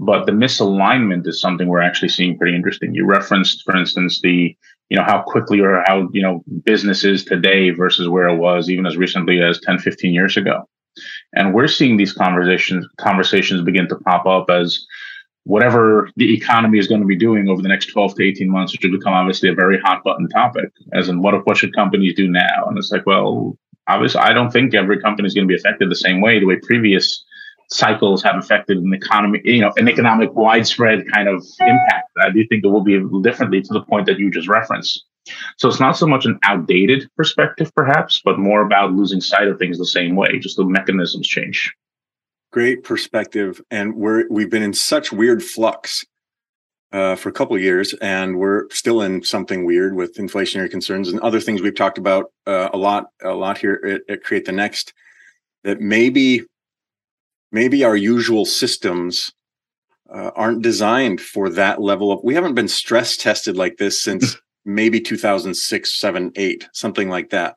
but 0.00 0.24
the 0.24 0.32
misalignment 0.32 1.26
is 1.26 1.40
something 1.40 1.68
we're 1.68 1.82
actually 1.82 2.08
seeing 2.08 2.38
pretty 2.38 2.56
interesting. 2.56 2.94
You 2.94 3.04
referenced, 3.04 3.62
for 3.64 3.76
instance, 3.76 4.20
the 4.20 4.56
you 4.88 4.96
know 4.96 5.04
how 5.04 5.22
quickly 5.22 5.60
or 5.60 5.82
how 5.86 6.08
you 6.12 6.22
know 6.22 6.42
business 6.64 7.04
is 7.04 7.24
today 7.24 7.70
versus 7.70 8.08
where 8.08 8.28
it 8.28 8.36
was 8.36 8.68
even 8.68 8.86
as 8.86 8.96
recently 8.96 9.40
as 9.40 9.60
10 9.60 9.78
15 9.78 10.12
years 10.12 10.36
ago 10.36 10.68
and 11.32 11.54
we're 11.54 11.68
seeing 11.68 11.96
these 11.96 12.12
conversations 12.12 12.84
conversations 12.98 13.62
begin 13.62 13.86
to 13.86 13.94
pop 13.98 14.26
up 14.26 14.50
as 14.50 14.84
whatever 15.44 16.10
the 16.16 16.34
economy 16.34 16.78
is 16.78 16.86
going 16.86 17.00
to 17.00 17.06
be 17.06 17.16
doing 17.16 17.48
over 17.48 17.62
the 17.62 17.68
next 17.68 17.86
12 17.86 18.14
to 18.16 18.24
18 18.24 18.50
months, 18.50 18.72
which 18.72 18.84
will 18.84 18.98
become 18.98 19.14
obviously 19.14 19.48
a 19.48 19.54
very 19.54 19.80
hot 19.80 20.02
button 20.04 20.28
topic, 20.28 20.70
as 20.92 21.08
in 21.08 21.22
what 21.22 21.46
what 21.46 21.56
should 21.56 21.74
companies 21.74 22.14
do 22.14 22.28
now? 22.28 22.66
And 22.66 22.76
it's 22.76 22.92
like, 22.92 23.06
well, 23.06 23.56
obviously, 23.88 24.20
I 24.20 24.32
don't 24.32 24.52
think 24.52 24.74
every 24.74 25.00
company 25.00 25.26
is 25.26 25.34
going 25.34 25.46
to 25.46 25.52
be 25.52 25.58
affected 25.58 25.90
the 25.90 25.96
same 25.96 26.20
way, 26.20 26.38
the 26.38 26.46
way 26.46 26.56
previous 26.62 27.24
cycles 27.70 28.22
have 28.22 28.36
affected 28.36 28.78
an 28.78 28.92
economy, 28.92 29.40
you 29.44 29.60
know, 29.60 29.72
an 29.76 29.88
economic 29.88 30.32
widespread 30.34 31.04
kind 31.12 31.28
of 31.28 31.44
impact. 31.60 32.10
I 32.20 32.30
do 32.30 32.46
think 32.48 32.64
it 32.64 32.68
will 32.68 32.82
be 32.82 33.00
differently 33.22 33.62
to 33.62 33.72
the 33.72 33.82
point 33.82 34.06
that 34.06 34.18
you 34.18 34.30
just 34.30 34.48
referenced. 34.48 35.04
So 35.58 35.68
it's 35.68 35.80
not 35.80 35.96
so 35.96 36.06
much 36.06 36.24
an 36.24 36.38
outdated 36.44 37.08
perspective, 37.16 37.70
perhaps, 37.76 38.20
but 38.24 38.38
more 38.38 38.62
about 38.62 38.92
losing 38.92 39.20
sight 39.20 39.48
of 39.48 39.58
things 39.58 39.78
the 39.78 39.86
same 39.86 40.16
way, 40.16 40.38
just 40.38 40.56
the 40.56 40.64
mechanisms 40.64 41.28
change. 41.28 41.72
Great 42.52 42.82
perspective. 42.82 43.60
And 43.70 43.94
we're 43.94 44.26
we've 44.28 44.50
been 44.50 44.62
in 44.62 44.74
such 44.74 45.12
weird 45.12 45.42
flux 45.42 46.04
uh, 46.92 47.14
for 47.14 47.28
a 47.28 47.32
couple 47.32 47.54
of 47.54 47.62
years, 47.62 47.94
and 47.94 48.38
we're 48.38 48.68
still 48.70 49.02
in 49.02 49.22
something 49.22 49.64
weird 49.64 49.94
with 49.94 50.16
inflationary 50.16 50.68
concerns 50.68 51.08
and 51.08 51.20
other 51.20 51.38
things 51.38 51.62
we've 51.62 51.76
talked 51.76 51.98
about 51.98 52.32
uh, 52.46 52.70
a 52.72 52.76
lot, 52.76 53.06
a 53.22 53.34
lot 53.34 53.58
here 53.58 53.80
at, 54.08 54.12
at 54.12 54.24
Create 54.24 54.46
the 54.46 54.52
Next. 54.52 54.92
That 55.62 55.80
maybe, 55.80 56.42
maybe 57.52 57.84
our 57.84 57.96
usual 57.96 58.44
systems 58.44 59.32
uh, 60.12 60.30
aren't 60.34 60.62
designed 60.62 61.20
for 61.20 61.48
that 61.50 61.80
level 61.80 62.12
of. 62.12 62.20
We 62.22 62.34
haven't 62.34 62.54
been 62.54 62.68
stress 62.68 63.16
tested 63.16 63.56
like 63.56 63.76
this 63.76 64.02
since 64.02 64.36
maybe 64.64 65.00
2006, 65.00 66.00
seven, 66.00 66.32
eight, 66.36 66.68
something 66.72 67.08
like 67.08 67.30
that, 67.30 67.56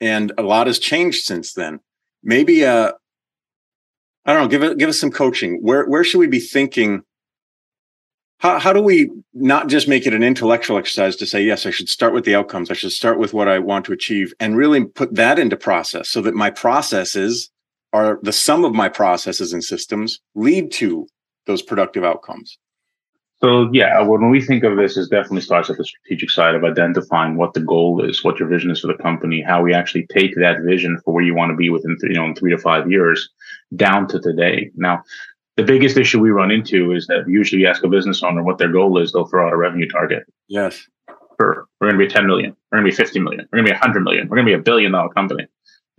and 0.00 0.32
a 0.38 0.42
lot 0.42 0.66
has 0.66 0.78
changed 0.78 1.24
since 1.24 1.52
then. 1.52 1.80
Maybe, 2.22 2.64
uh, 2.64 2.92
I 4.24 4.32
don't 4.32 4.42
know. 4.42 4.48
Give 4.48 4.62
it, 4.62 4.78
give 4.78 4.88
us 4.88 4.98
some 4.98 5.10
coaching. 5.10 5.58
Where 5.62 5.86
where 5.86 6.04
should 6.04 6.18
we 6.18 6.26
be 6.26 6.40
thinking? 6.40 7.02
how, 8.38 8.58
how 8.58 8.72
do 8.72 8.82
we 8.82 9.10
not 9.32 9.68
just 9.68 9.88
make 9.88 10.06
it 10.06 10.14
an 10.14 10.22
intellectual 10.22 10.76
exercise 10.76 11.16
to 11.16 11.26
say 11.26 11.42
yes 11.42 11.66
i 11.66 11.70
should 11.70 11.88
start 11.88 12.12
with 12.12 12.24
the 12.24 12.34
outcomes 12.34 12.70
i 12.70 12.74
should 12.74 12.92
start 12.92 13.18
with 13.18 13.32
what 13.32 13.48
i 13.48 13.58
want 13.58 13.84
to 13.84 13.92
achieve 13.92 14.32
and 14.40 14.56
really 14.56 14.84
put 14.84 15.14
that 15.14 15.38
into 15.38 15.56
process 15.56 16.08
so 16.08 16.20
that 16.20 16.34
my 16.34 16.50
processes 16.50 17.50
are 17.96 18.18
the 18.22 18.32
sum 18.32 18.64
of 18.64 18.74
my 18.74 18.88
processes 18.88 19.52
and 19.52 19.64
systems 19.64 20.20
lead 20.34 20.70
to 20.72 21.06
those 21.46 21.62
productive 21.62 22.04
outcomes 22.04 22.58
so 23.42 23.68
yeah 23.72 24.02
when 24.02 24.30
we 24.30 24.40
think 24.40 24.64
of 24.64 24.76
this 24.76 24.96
it 24.96 25.08
definitely 25.10 25.40
starts 25.40 25.70
at 25.70 25.76
the 25.76 25.84
strategic 25.84 26.30
side 26.30 26.54
of 26.54 26.64
identifying 26.64 27.36
what 27.36 27.54
the 27.54 27.60
goal 27.60 28.04
is 28.04 28.24
what 28.24 28.38
your 28.38 28.48
vision 28.48 28.70
is 28.70 28.80
for 28.80 28.88
the 28.88 29.02
company 29.02 29.42
how 29.42 29.62
we 29.62 29.74
actually 29.74 30.06
take 30.12 30.34
that 30.36 30.62
vision 30.62 30.98
for 31.04 31.14
where 31.14 31.24
you 31.24 31.34
want 31.34 31.50
to 31.50 31.56
be 31.56 31.70
within 31.70 31.96
you 32.02 32.14
know 32.14 32.24
in 32.24 32.34
three 32.34 32.50
to 32.50 32.58
five 32.58 32.90
years 32.90 33.28
down 33.76 34.06
to 34.06 34.20
today 34.20 34.70
now 34.76 35.02
the 35.56 35.62
biggest 35.62 35.96
issue 35.96 36.20
we 36.20 36.30
run 36.30 36.50
into 36.50 36.92
is 36.92 37.06
that 37.06 37.24
usually 37.26 37.62
you 37.62 37.66
ask 37.66 37.82
a 37.82 37.88
business 37.88 38.22
owner 38.22 38.42
what 38.42 38.58
their 38.58 38.70
goal 38.70 39.00
is, 39.00 39.12
they'll 39.12 39.26
throw 39.26 39.46
out 39.46 39.54
a 39.54 39.56
revenue 39.56 39.88
target. 39.88 40.24
Yes. 40.48 40.86
Sure. 41.40 41.66
we're 41.80 41.90
going 41.90 41.98
to 41.98 42.06
be 42.06 42.12
10 42.12 42.26
million. 42.26 42.56
We're 42.70 42.78
going 42.78 42.90
to 42.90 42.96
be 42.96 42.96
50 42.96 43.20
million. 43.20 43.48
We're 43.50 43.58
going 43.58 43.66
to 43.66 43.72
be 43.72 43.78
100 43.78 44.00
million. 44.00 44.28
We're 44.28 44.36
going 44.36 44.46
to 44.46 44.50
be 44.50 44.60
a 44.60 44.62
billion 44.62 44.92
dollar 44.92 45.08
company. 45.10 45.46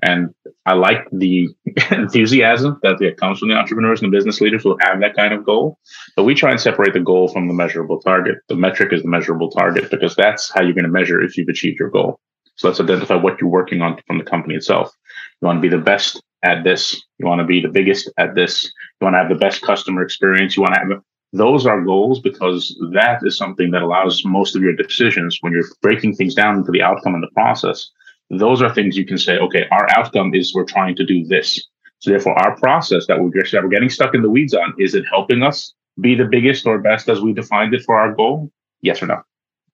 And 0.03 0.33
I 0.65 0.73
like 0.73 1.07
the 1.11 1.49
enthusiasm 1.91 2.79
that 2.83 3.15
comes 3.19 3.39
from 3.39 3.49
the 3.49 3.55
entrepreneurs 3.55 4.01
and 4.01 4.11
the 4.11 4.15
business 4.15 4.41
leaders 4.41 4.63
who 4.63 4.77
have 4.81 4.99
that 4.99 5.15
kind 5.15 5.33
of 5.33 5.43
goal. 5.43 5.79
But 6.15 6.23
we 6.23 6.35
try 6.35 6.51
and 6.51 6.61
separate 6.61 6.93
the 6.93 6.99
goal 6.99 7.27
from 7.29 7.47
the 7.47 7.53
measurable 7.53 7.99
target. 7.99 8.37
The 8.47 8.55
metric 8.55 8.93
is 8.93 9.01
the 9.01 9.09
measurable 9.09 9.49
target 9.49 9.89
because 9.89 10.15
that's 10.15 10.51
how 10.53 10.61
you're 10.61 10.73
going 10.73 10.85
to 10.85 10.91
measure 10.91 11.21
if 11.21 11.37
you've 11.37 11.49
achieved 11.49 11.79
your 11.79 11.89
goal. 11.89 12.19
So 12.55 12.67
let's 12.67 12.79
identify 12.79 13.15
what 13.15 13.39
you're 13.39 13.49
working 13.49 13.81
on 13.81 13.99
from 14.07 14.17
the 14.17 14.23
company 14.23 14.55
itself. 14.55 14.91
You 15.41 15.47
want 15.47 15.57
to 15.57 15.61
be 15.61 15.75
the 15.75 15.81
best 15.81 16.21
at 16.43 16.63
this. 16.63 17.01
You 17.17 17.27
want 17.27 17.39
to 17.39 17.45
be 17.45 17.61
the 17.61 17.69
biggest 17.69 18.11
at 18.17 18.35
this. 18.35 18.63
You 18.99 19.05
want 19.05 19.13
to 19.15 19.19
have 19.19 19.29
the 19.29 19.35
best 19.35 19.61
customer 19.61 20.03
experience. 20.03 20.55
You 20.55 20.63
want 20.63 20.75
to 20.75 20.79
have 20.79 21.01
Those 21.33 21.65
are 21.65 21.83
goals 21.83 22.19
because 22.19 22.75
that 22.93 23.21
is 23.23 23.37
something 23.37 23.71
that 23.71 23.81
allows 23.81 24.23
most 24.25 24.55
of 24.55 24.61
your 24.61 24.75
decisions 24.75 25.37
when 25.41 25.53
you're 25.53 25.65
breaking 25.81 26.15
things 26.15 26.35
down 26.35 26.57
into 26.57 26.71
the 26.71 26.81
outcome 26.81 27.15
and 27.15 27.23
the 27.23 27.31
process. 27.33 27.89
Those 28.29 28.61
are 28.61 28.73
things 28.73 28.97
you 28.97 29.05
can 29.05 29.17
say, 29.17 29.37
okay, 29.37 29.65
our 29.71 29.87
outcome 29.97 30.33
is 30.33 30.53
we're 30.53 30.65
trying 30.65 30.95
to 30.97 31.05
do 31.05 31.25
this. 31.25 31.65
So 31.99 32.11
therefore, 32.11 32.33
our 32.33 32.57
process 32.57 33.07
that 33.07 33.19
we're, 33.19 33.31
that 33.31 33.63
we're 33.63 33.69
getting 33.69 33.89
stuck 33.89 34.13
in 34.13 34.21
the 34.21 34.29
weeds 34.29 34.53
on, 34.53 34.73
is 34.77 34.93
it 34.95 35.05
helping 35.09 35.43
us 35.43 35.73
be 35.99 36.13
the 36.15 36.25
biggest 36.25 36.65
or 36.65 36.77
best 36.79 37.09
as 37.09 37.21
we 37.21 37.33
defined 37.33 37.73
it 37.73 37.83
for 37.83 37.97
our 37.97 38.13
goal? 38.13 38.51
Yes 38.81 39.01
or 39.01 39.07
no? 39.07 39.21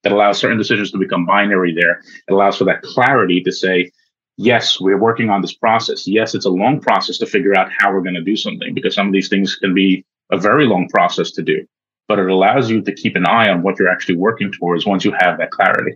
That 0.02 0.12
allows 0.12 0.38
certain 0.38 0.58
decisions 0.58 0.90
to 0.92 0.98
become 0.98 1.26
binary 1.26 1.74
there. 1.74 2.00
It 2.28 2.32
allows 2.32 2.56
for 2.56 2.64
that 2.64 2.82
clarity 2.82 3.42
to 3.42 3.52
say, 3.52 3.90
yes, 4.36 4.80
we're 4.80 4.98
working 4.98 5.30
on 5.30 5.42
this 5.42 5.54
process. 5.54 6.06
Yes, 6.06 6.34
it's 6.34 6.46
a 6.46 6.50
long 6.50 6.80
process 6.80 7.18
to 7.18 7.26
figure 7.26 7.56
out 7.56 7.70
how 7.76 7.92
we're 7.92 8.02
going 8.02 8.14
to 8.14 8.22
do 8.22 8.36
something 8.36 8.74
because 8.74 8.94
some 8.94 9.06
of 9.06 9.12
these 9.12 9.28
things 9.28 9.56
can 9.56 9.74
be 9.74 10.04
a 10.30 10.38
very 10.38 10.66
long 10.66 10.88
process 10.88 11.30
to 11.32 11.42
do, 11.42 11.66
but 12.08 12.18
it 12.18 12.28
allows 12.28 12.70
you 12.70 12.82
to 12.82 12.94
keep 12.94 13.16
an 13.16 13.26
eye 13.26 13.50
on 13.50 13.62
what 13.62 13.78
you're 13.78 13.90
actually 13.90 14.16
working 14.16 14.50
towards 14.50 14.86
once 14.86 15.04
you 15.04 15.12
have 15.18 15.38
that 15.38 15.50
clarity. 15.50 15.94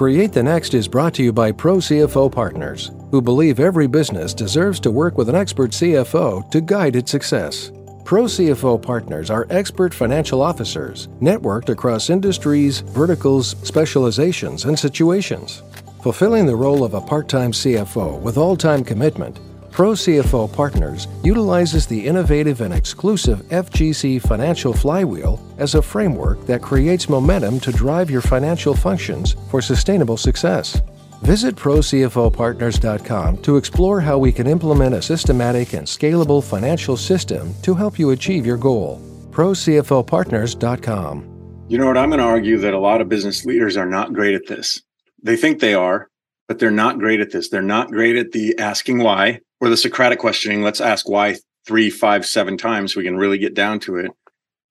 Create 0.00 0.32
the 0.32 0.42
Next 0.42 0.72
is 0.72 0.88
brought 0.88 1.12
to 1.12 1.22
you 1.22 1.30
by 1.30 1.52
Pro 1.52 1.76
CFO 1.76 2.32
Partners, 2.32 2.90
who 3.10 3.20
believe 3.20 3.60
every 3.60 3.86
business 3.86 4.32
deserves 4.32 4.80
to 4.80 4.90
work 4.90 5.18
with 5.18 5.28
an 5.28 5.34
expert 5.34 5.72
CFO 5.72 6.50
to 6.52 6.62
guide 6.62 6.96
its 6.96 7.10
success. 7.10 7.70
Pro 8.02 8.22
CFO 8.22 8.80
partners 8.80 9.28
are 9.28 9.46
expert 9.50 9.92
financial 9.92 10.40
officers 10.40 11.08
networked 11.20 11.68
across 11.68 12.08
industries, 12.08 12.80
verticals, 12.80 13.56
specializations, 13.62 14.64
and 14.64 14.78
situations. 14.78 15.62
Fulfilling 16.02 16.46
the 16.46 16.56
role 16.56 16.82
of 16.82 16.94
a 16.94 17.00
part 17.02 17.28
time 17.28 17.52
CFO 17.52 18.18
with 18.22 18.38
all 18.38 18.56
time 18.56 18.82
commitment, 18.82 19.38
Pro 19.80 19.92
CFO 19.92 20.52
Partners 20.52 21.08
utilizes 21.24 21.86
the 21.86 22.06
innovative 22.06 22.60
and 22.60 22.74
exclusive 22.74 23.38
FGC 23.48 24.20
Financial 24.20 24.74
Flywheel 24.74 25.40
as 25.56 25.74
a 25.74 25.80
framework 25.80 26.44
that 26.44 26.60
creates 26.60 27.08
momentum 27.08 27.58
to 27.60 27.72
drive 27.72 28.10
your 28.10 28.20
financial 28.20 28.74
functions 28.74 29.36
for 29.50 29.62
sustainable 29.62 30.18
success. 30.18 30.82
Visit 31.22 31.56
ProCFOPartners.com 31.56 33.38
to 33.38 33.56
explore 33.56 34.02
how 34.02 34.18
we 34.18 34.32
can 34.32 34.46
implement 34.46 34.94
a 34.94 35.00
systematic 35.00 35.72
and 35.72 35.86
scalable 35.86 36.44
financial 36.44 36.98
system 36.98 37.54
to 37.62 37.74
help 37.74 37.98
you 37.98 38.10
achieve 38.10 38.44
your 38.44 38.58
goal. 38.58 39.00
ProCFOPartners.com. 39.30 41.64
You 41.70 41.78
know 41.78 41.86
what? 41.86 41.96
I'm 41.96 42.10
going 42.10 42.18
to 42.18 42.26
argue 42.26 42.58
that 42.58 42.74
a 42.74 42.78
lot 42.78 43.00
of 43.00 43.08
business 43.08 43.46
leaders 43.46 43.78
are 43.78 43.86
not 43.86 44.12
great 44.12 44.34
at 44.34 44.46
this 44.46 44.82
they 45.22 45.36
think 45.36 45.60
they 45.60 45.72
are, 45.72 46.10
but 46.48 46.58
they're 46.58 46.70
not 46.70 46.98
great 46.98 47.20
at 47.20 47.32
this. 47.32 47.48
They're 47.48 47.62
not 47.62 47.90
great 47.90 48.16
at 48.16 48.32
the 48.32 48.58
asking 48.58 48.98
why 48.98 49.40
or 49.60 49.68
the 49.68 49.76
Socratic 49.76 50.18
questioning. 50.18 50.62
Let's 50.62 50.80
ask 50.80 51.08
why 51.08 51.36
three, 51.66 51.90
five, 51.90 52.26
seven 52.26 52.56
times. 52.56 52.96
We 52.96 53.04
can 53.04 53.16
really 53.16 53.38
get 53.38 53.54
down 53.54 53.80
to 53.80 53.96
it. 53.96 54.10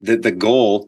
That 0.01 0.21
the 0.21 0.31
goal 0.31 0.87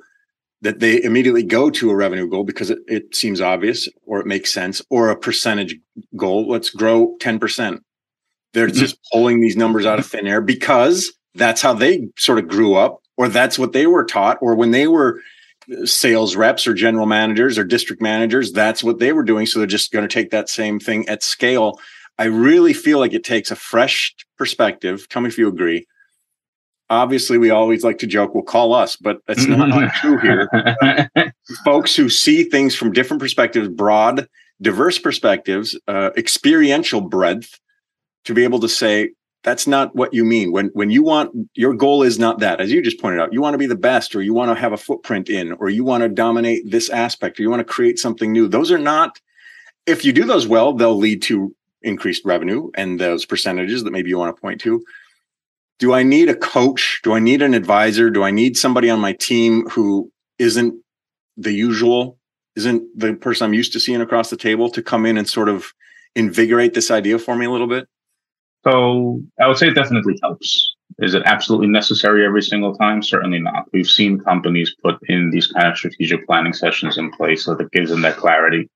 that 0.62 0.80
they 0.80 1.02
immediately 1.04 1.44
go 1.44 1.70
to 1.70 1.90
a 1.90 1.96
revenue 1.96 2.28
goal 2.28 2.44
because 2.44 2.70
it, 2.70 2.80
it 2.88 3.16
seems 3.16 3.42
obvious 3.42 3.90
or 4.06 4.20
it 4.20 4.28
makes 4.28 4.54
sense 4.54 4.82
or 4.90 5.10
a 5.10 5.18
percentage 5.18 5.76
goal. 6.16 6.48
Let's 6.48 6.70
grow 6.70 7.16
10%. 7.20 7.80
They're 8.54 8.68
mm-hmm. 8.68 8.78
just 8.78 8.98
pulling 9.12 9.42
these 9.42 9.58
numbers 9.58 9.86
out 9.86 10.00
of 10.00 10.06
thin 10.06 10.28
air 10.28 10.42
because 10.42 11.12
that's 11.34 11.62
how 11.62 11.74
they 11.74 12.08
sort 12.18 12.40
of 12.40 12.48
grew 12.48 12.76
up 12.76 13.02
or 13.18 13.28
that's 13.28 13.58
what 13.58 13.74
they 13.74 13.88
were 13.88 14.06
taught 14.06 14.38
or 14.42 14.56
when 14.56 14.72
they 14.72 14.88
were 14.88 15.22
sales 15.86 16.36
reps 16.36 16.68
or 16.68 16.74
general 16.74 17.06
managers 17.06 17.58
or 17.58 17.64
district 17.64 18.02
managers 18.02 18.52
that's 18.52 18.84
what 18.84 19.00
they 19.00 19.14
were 19.14 19.24
doing 19.24 19.46
so 19.46 19.60
they're 19.60 19.68
just 19.68 19.92
going 19.94 20.06
to 20.06 20.14
take 20.14 20.32
that 20.32 20.50
same 20.50 20.80
thing 20.80 21.08
at 21.08 21.24
scale 21.24 21.80
i 22.18 22.26
really 22.26 22.74
feel 22.74 23.00
like 23.00 23.14
it 23.14 23.24
takes 23.24 23.52
a 23.52 23.56
fresh 23.56 24.14
perspective 24.38 25.08
tell 25.10 25.22
me 25.22 25.28
if 25.28 25.38
you 25.38 25.48
agree. 25.48 25.86
Obviously 26.90 27.38
we 27.38 27.52
always 27.52 27.84
like 27.84 28.00
to 28.00 28.08
joke 28.08 28.34
well 28.34 28.44
call 28.44 28.74
us 28.74 28.96
but 28.96 29.20
that's 29.28 29.46
not 29.46 29.94
true 29.94 30.18
here. 30.18 30.50
Folks 31.66 31.96
who 31.96 32.10
see 32.10 32.44
things 32.44 32.76
from 32.76 32.92
different 32.92 33.22
perspectives 33.22 33.68
broad 33.70 34.28
diverse 34.62 34.98
perspectives 34.98 35.80
uh, 35.88 36.10
experiential 36.18 37.02
breadth 37.02 37.60
to 38.26 38.34
be 38.34 38.44
able 38.44 38.60
to 38.60 38.68
say 38.68 39.12
that's 39.44 39.68
not 39.68 39.96
what 39.96 40.14
you 40.14 40.26
mean. 40.26 40.52
When 40.52 40.68
when 40.74 40.90
you 40.90 41.04
want 41.04 41.32
your 41.54 41.76
goal 41.76 42.02
is 42.02 42.20
not 42.20 42.40
that. 42.40 42.60
As 42.60 42.72
you 42.72 42.82
just 42.82 43.00
pointed 43.00 43.22
out 43.22 43.32
you 43.32 43.42
want 43.42 43.54
to 43.54 43.60
be 43.60 43.68
the 43.68 43.76
best 43.76 44.16
or 44.16 44.22
you 44.22 44.34
want 44.34 44.50
to 44.50 44.60
have 44.60 44.74
a 44.74 44.78
footprint 44.78 45.30
in 45.30 45.52
or 45.54 45.70
you 45.70 45.84
want 45.84 46.02
to 46.02 46.10
dominate 46.10 46.70
this 46.70 46.90
aspect 46.90 47.40
or 47.40 47.44
you 47.44 47.50
want 47.50 47.62
to 47.62 47.74
create 47.74 48.00
something 48.00 48.32
new. 48.32 48.48
Those 48.48 48.72
are 48.72 48.80
not 48.80 49.20
if 49.86 50.04
you 50.04 50.12
do 50.14 50.26
those 50.26 50.48
well 50.48 50.74
they'll 50.74 50.98
lead 50.98 51.22
to 51.24 51.56
increased 51.84 52.24
revenue 52.26 52.70
and 52.76 53.00
those 53.00 53.26
percentages 53.26 53.84
that 53.84 53.92
maybe 53.92 54.10
you 54.10 54.18
want 54.18 54.36
to 54.36 54.42
point 54.42 54.62
to 54.62 54.84
do 55.80 55.94
i 55.94 56.04
need 56.04 56.30
a 56.30 56.36
coach 56.36 57.00
do 57.04 57.14
i 57.14 57.20
need 57.20 57.42
an 57.42 57.54
advisor 57.54 58.10
do 58.10 58.24
i 58.24 58.32
need 58.32 58.58
somebody 58.58 58.90
on 58.90 59.00
my 59.00 59.14
team 59.14 59.68
who 59.70 60.12
isn't 60.40 60.74
the 61.38 61.52
usual 61.52 62.18
isn't 62.56 62.84
the 62.98 63.14
person 63.14 63.46
i'm 63.46 63.54
used 63.54 63.74
to 63.74 63.80
seeing 63.80 64.02
across 64.02 64.30
the 64.30 64.38
table 64.38 64.70
to 64.70 64.82
come 64.82 65.06
in 65.06 65.18
and 65.18 65.28
sort 65.28 65.50
of 65.50 65.74
invigorate 66.16 66.74
this 66.74 66.92
idea 66.92 67.18
for 67.18 67.36
me 67.36 67.46
a 67.46 67.52
little 67.52 67.68
bit 67.68 67.88
so 68.64 69.22
I 69.40 69.48
would 69.48 69.58
say 69.58 69.70
it 69.70 69.76
definitely 69.76 70.20
helps. 70.22 70.76
Is 71.00 71.14
it 71.14 71.24
absolutely 71.26 71.68
necessary 71.68 72.26
every 72.26 72.42
single 72.42 72.76
time? 72.76 73.02
Certainly 73.02 73.40
not. 73.40 73.66
We've 73.74 73.88
seen 73.88 74.20
companies 74.20 74.76
put 74.84 74.98
in 75.08 75.32
these 75.32 75.48
kind 75.48 75.68
of 75.68 75.78
strategic 75.78 76.28
planning 76.28 76.54
sessions 76.54 76.98
in 76.98 77.12
place 77.12 77.46
so 77.46 77.56
that 77.56 77.72
gives 77.72 77.90
them 77.90 78.02
that 78.02 78.18
clarity. 78.18 78.70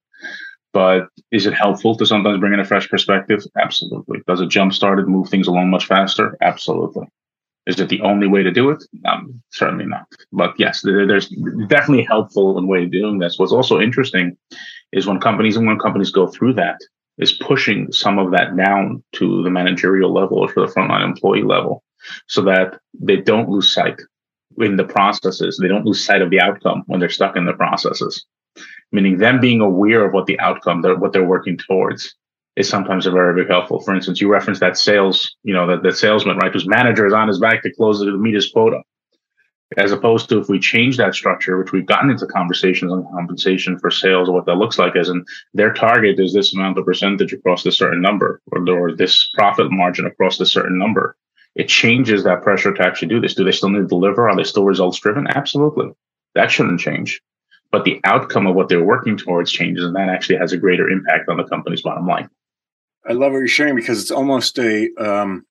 But 0.75 1.07
is 1.31 1.45
it 1.45 1.53
helpful 1.53 1.95
to 1.95 2.05
sometimes 2.05 2.41
bring 2.41 2.51
in 2.51 2.59
a 2.59 2.65
fresh 2.65 2.89
perspective? 2.89 3.41
Absolutely. 3.57 4.19
Does 4.27 4.41
it 4.41 4.49
jumpstart 4.49 4.99
it, 4.99 5.07
move 5.07 5.29
things 5.29 5.47
along 5.47 5.69
much 5.69 5.85
faster? 5.85 6.37
Absolutely. 6.41 7.07
Is 7.65 7.79
it 7.79 7.87
the 7.87 8.01
only 8.01 8.27
way 8.27 8.43
to 8.43 8.51
do 8.51 8.71
it? 8.71 8.83
Um, 9.05 9.41
certainly 9.51 9.85
not. 9.85 10.05
But 10.33 10.53
yes, 10.59 10.81
there, 10.81 11.07
there's 11.07 11.29
definitely 11.67 12.03
helpful 12.03 12.57
in 12.57 12.67
way 12.67 12.83
of 12.83 12.91
doing 12.91 13.19
this. 13.19 13.39
What's 13.39 13.53
also 13.53 13.79
interesting 13.79 14.35
is 14.91 15.07
when 15.07 15.21
companies 15.21 15.55
and 15.55 15.65
when 15.65 15.79
companies 15.79 16.11
go 16.11 16.27
through 16.27 16.55
that, 16.55 16.81
is 17.17 17.31
pushing 17.31 17.89
some 17.93 18.19
of 18.19 18.31
that 18.31 18.57
down 18.57 19.01
to 19.13 19.43
the 19.43 19.49
managerial 19.49 20.13
level 20.13 20.39
or 20.39 20.51
to 20.51 20.59
the 20.59 20.67
frontline 20.73 21.05
employee 21.05 21.43
level 21.43 21.81
so 22.27 22.41
that 22.41 22.77
they 22.93 23.15
don't 23.15 23.47
lose 23.47 23.73
sight 23.73 24.01
in 24.57 24.75
the 24.75 24.83
processes. 24.83 25.57
They 25.57 25.69
don't 25.69 25.85
lose 25.85 26.05
sight 26.05 26.21
of 26.21 26.31
the 26.31 26.41
outcome 26.41 26.83
when 26.87 26.99
they're 26.99 27.07
stuck 27.07 27.37
in 27.37 27.45
the 27.45 27.53
processes. 27.53 28.25
Meaning 28.91 29.17
them 29.17 29.39
being 29.39 29.61
aware 29.61 30.05
of 30.05 30.13
what 30.13 30.25
the 30.25 30.39
outcome, 30.39 30.81
they're, 30.81 30.95
what 30.95 31.11
they're 31.11 31.25
working 31.25 31.57
towards 31.57 32.15
is 32.55 32.69
sometimes 32.69 33.05
a 33.05 33.11
very, 33.11 33.33
very 33.33 33.47
helpful. 33.47 33.81
For 33.81 33.93
instance, 33.93 34.21
you 34.21 34.31
referenced 34.31 34.61
that 34.61 34.77
sales, 34.77 35.35
you 35.43 35.53
know, 35.53 35.67
that, 35.67 35.83
that 35.83 35.97
salesman, 35.97 36.37
right, 36.37 36.53
whose 36.53 36.67
manager 36.67 37.05
is 37.05 37.13
on 37.13 37.27
his 37.27 37.39
back 37.39 37.63
to 37.63 37.73
close 37.73 38.01
it 38.01 38.05
to 38.05 38.17
meet 38.17 38.35
his 38.35 38.49
quota 38.49 38.81
as 39.77 39.91
opposed 39.91 40.29
to 40.29 40.39
if 40.39 40.47
we 40.47 40.59
change 40.59 40.97
that 40.97 41.15
structure, 41.15 41.57
which 41.57 41.71
we've 41.71 41.85
gotten 41.85 42.09
into 42.09 42.25
conversations 42.27 42.91
on 42.91 43.07
compensation 43.11 43.77
for 43.79 43.89
sales, 43.89 44.29
what 44.29 44.45
that 44.45 44.55
looks 44.55 44.77
like 44.77 44.95
is, 44.95 45.09
and 45.09 45.25
their 45.53 45.73
target 45.73 46.19
is 46.19 46.33
this 46.33 46.53
amount 46.53 46.77
of 46.77 46.85
percentage 46.85 47.33
across 47.33 47.63
this 47.63 47.77
certain 47.77 48.01
number, 48.01 48.41
or, 48.51 48.69
or 48.69 48.95
this 48.95 49.27
profit 49.33 49.71
margin 49.71 50.05
across 50.05 50.37
this 50.37 50.51
certain 50.51 50.77
number. 50.77 51.17
It 51.55 51.67
changes 51.67 52.23
that 52.23 52.43
pressure 52.43 52.73
to 52.73 52.85
actually 52.85 53.07
do 53.07 53.21
this. 53.21 53.33
Do 53.33 53.43
they 53.43 53.51
still 53.51 53.69
need 53.69 53.79
to 53.79 53.87
deliver? 53.87 54.29
Are 54.29 54.35
they 54.35 54.43
still 54.43 54.65
results 54.65 54.99
driven? 54.99 55.27
Absolutely. 55.27 55.91
That 56.35 56.51
shouldn't 56.51 56.81
change. 56.81 57.21
But 57.75 57.83
the 57.83 57.99
outcome 58.05 58.47
of 58.47 58.55
what 58.55 58.69
they're 58.69 58.85
working 58.85 59.17
towards 59.17 59.51
changes, 59.51 59.83
and 59.83 59.93
that 59.97 60.07
actually 60.07 60.37
has 60.37 60.53
a 60.53 60.57
greater 60.57 60.89
impact 60.89 61.27
on 61.27 61.35
the 61.35 61.43
company's 61.43 61.81
bottom 61.81 62.07
line. 62.07 62.29
I 63.05 63.11
love 63.11 63.33
what 63.33 63.39
you're 63.39 63.49
sharing 63.49 63.75
because 63.75 64.01
it's 64.01 64.11
almost 64.11 64.57
a 64.57 64.87
um, 64.97 65.45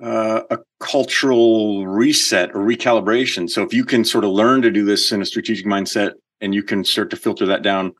uh, 0.00 0.42
a 0.52 0.58
cultural 0.78 1.84
reset 1.84 2.54
or 2.54 2.60
recalibration. 2.60 3.50
So 3.50 3.64
if 3.64 3.74
you 3.74 3.84
can 3.84 4.04
sort 4.04 4.22
of 4.22 4.30
learn 4.30 4.62
to 4.62 4.70
do 4.70 4.84
this 4.84 5.10
in 5.10 5.20
a 5.20 5.26
strategic 5.26 5.66
mindset 5.66 6.12
and 6.40 6.54
you 6.54 6.62
can 6.62 6.84
start 6.84 7.10
to 7.10 7.16
filter 7.16 7.44
that 7.46 7.62
down, 7.62 7.92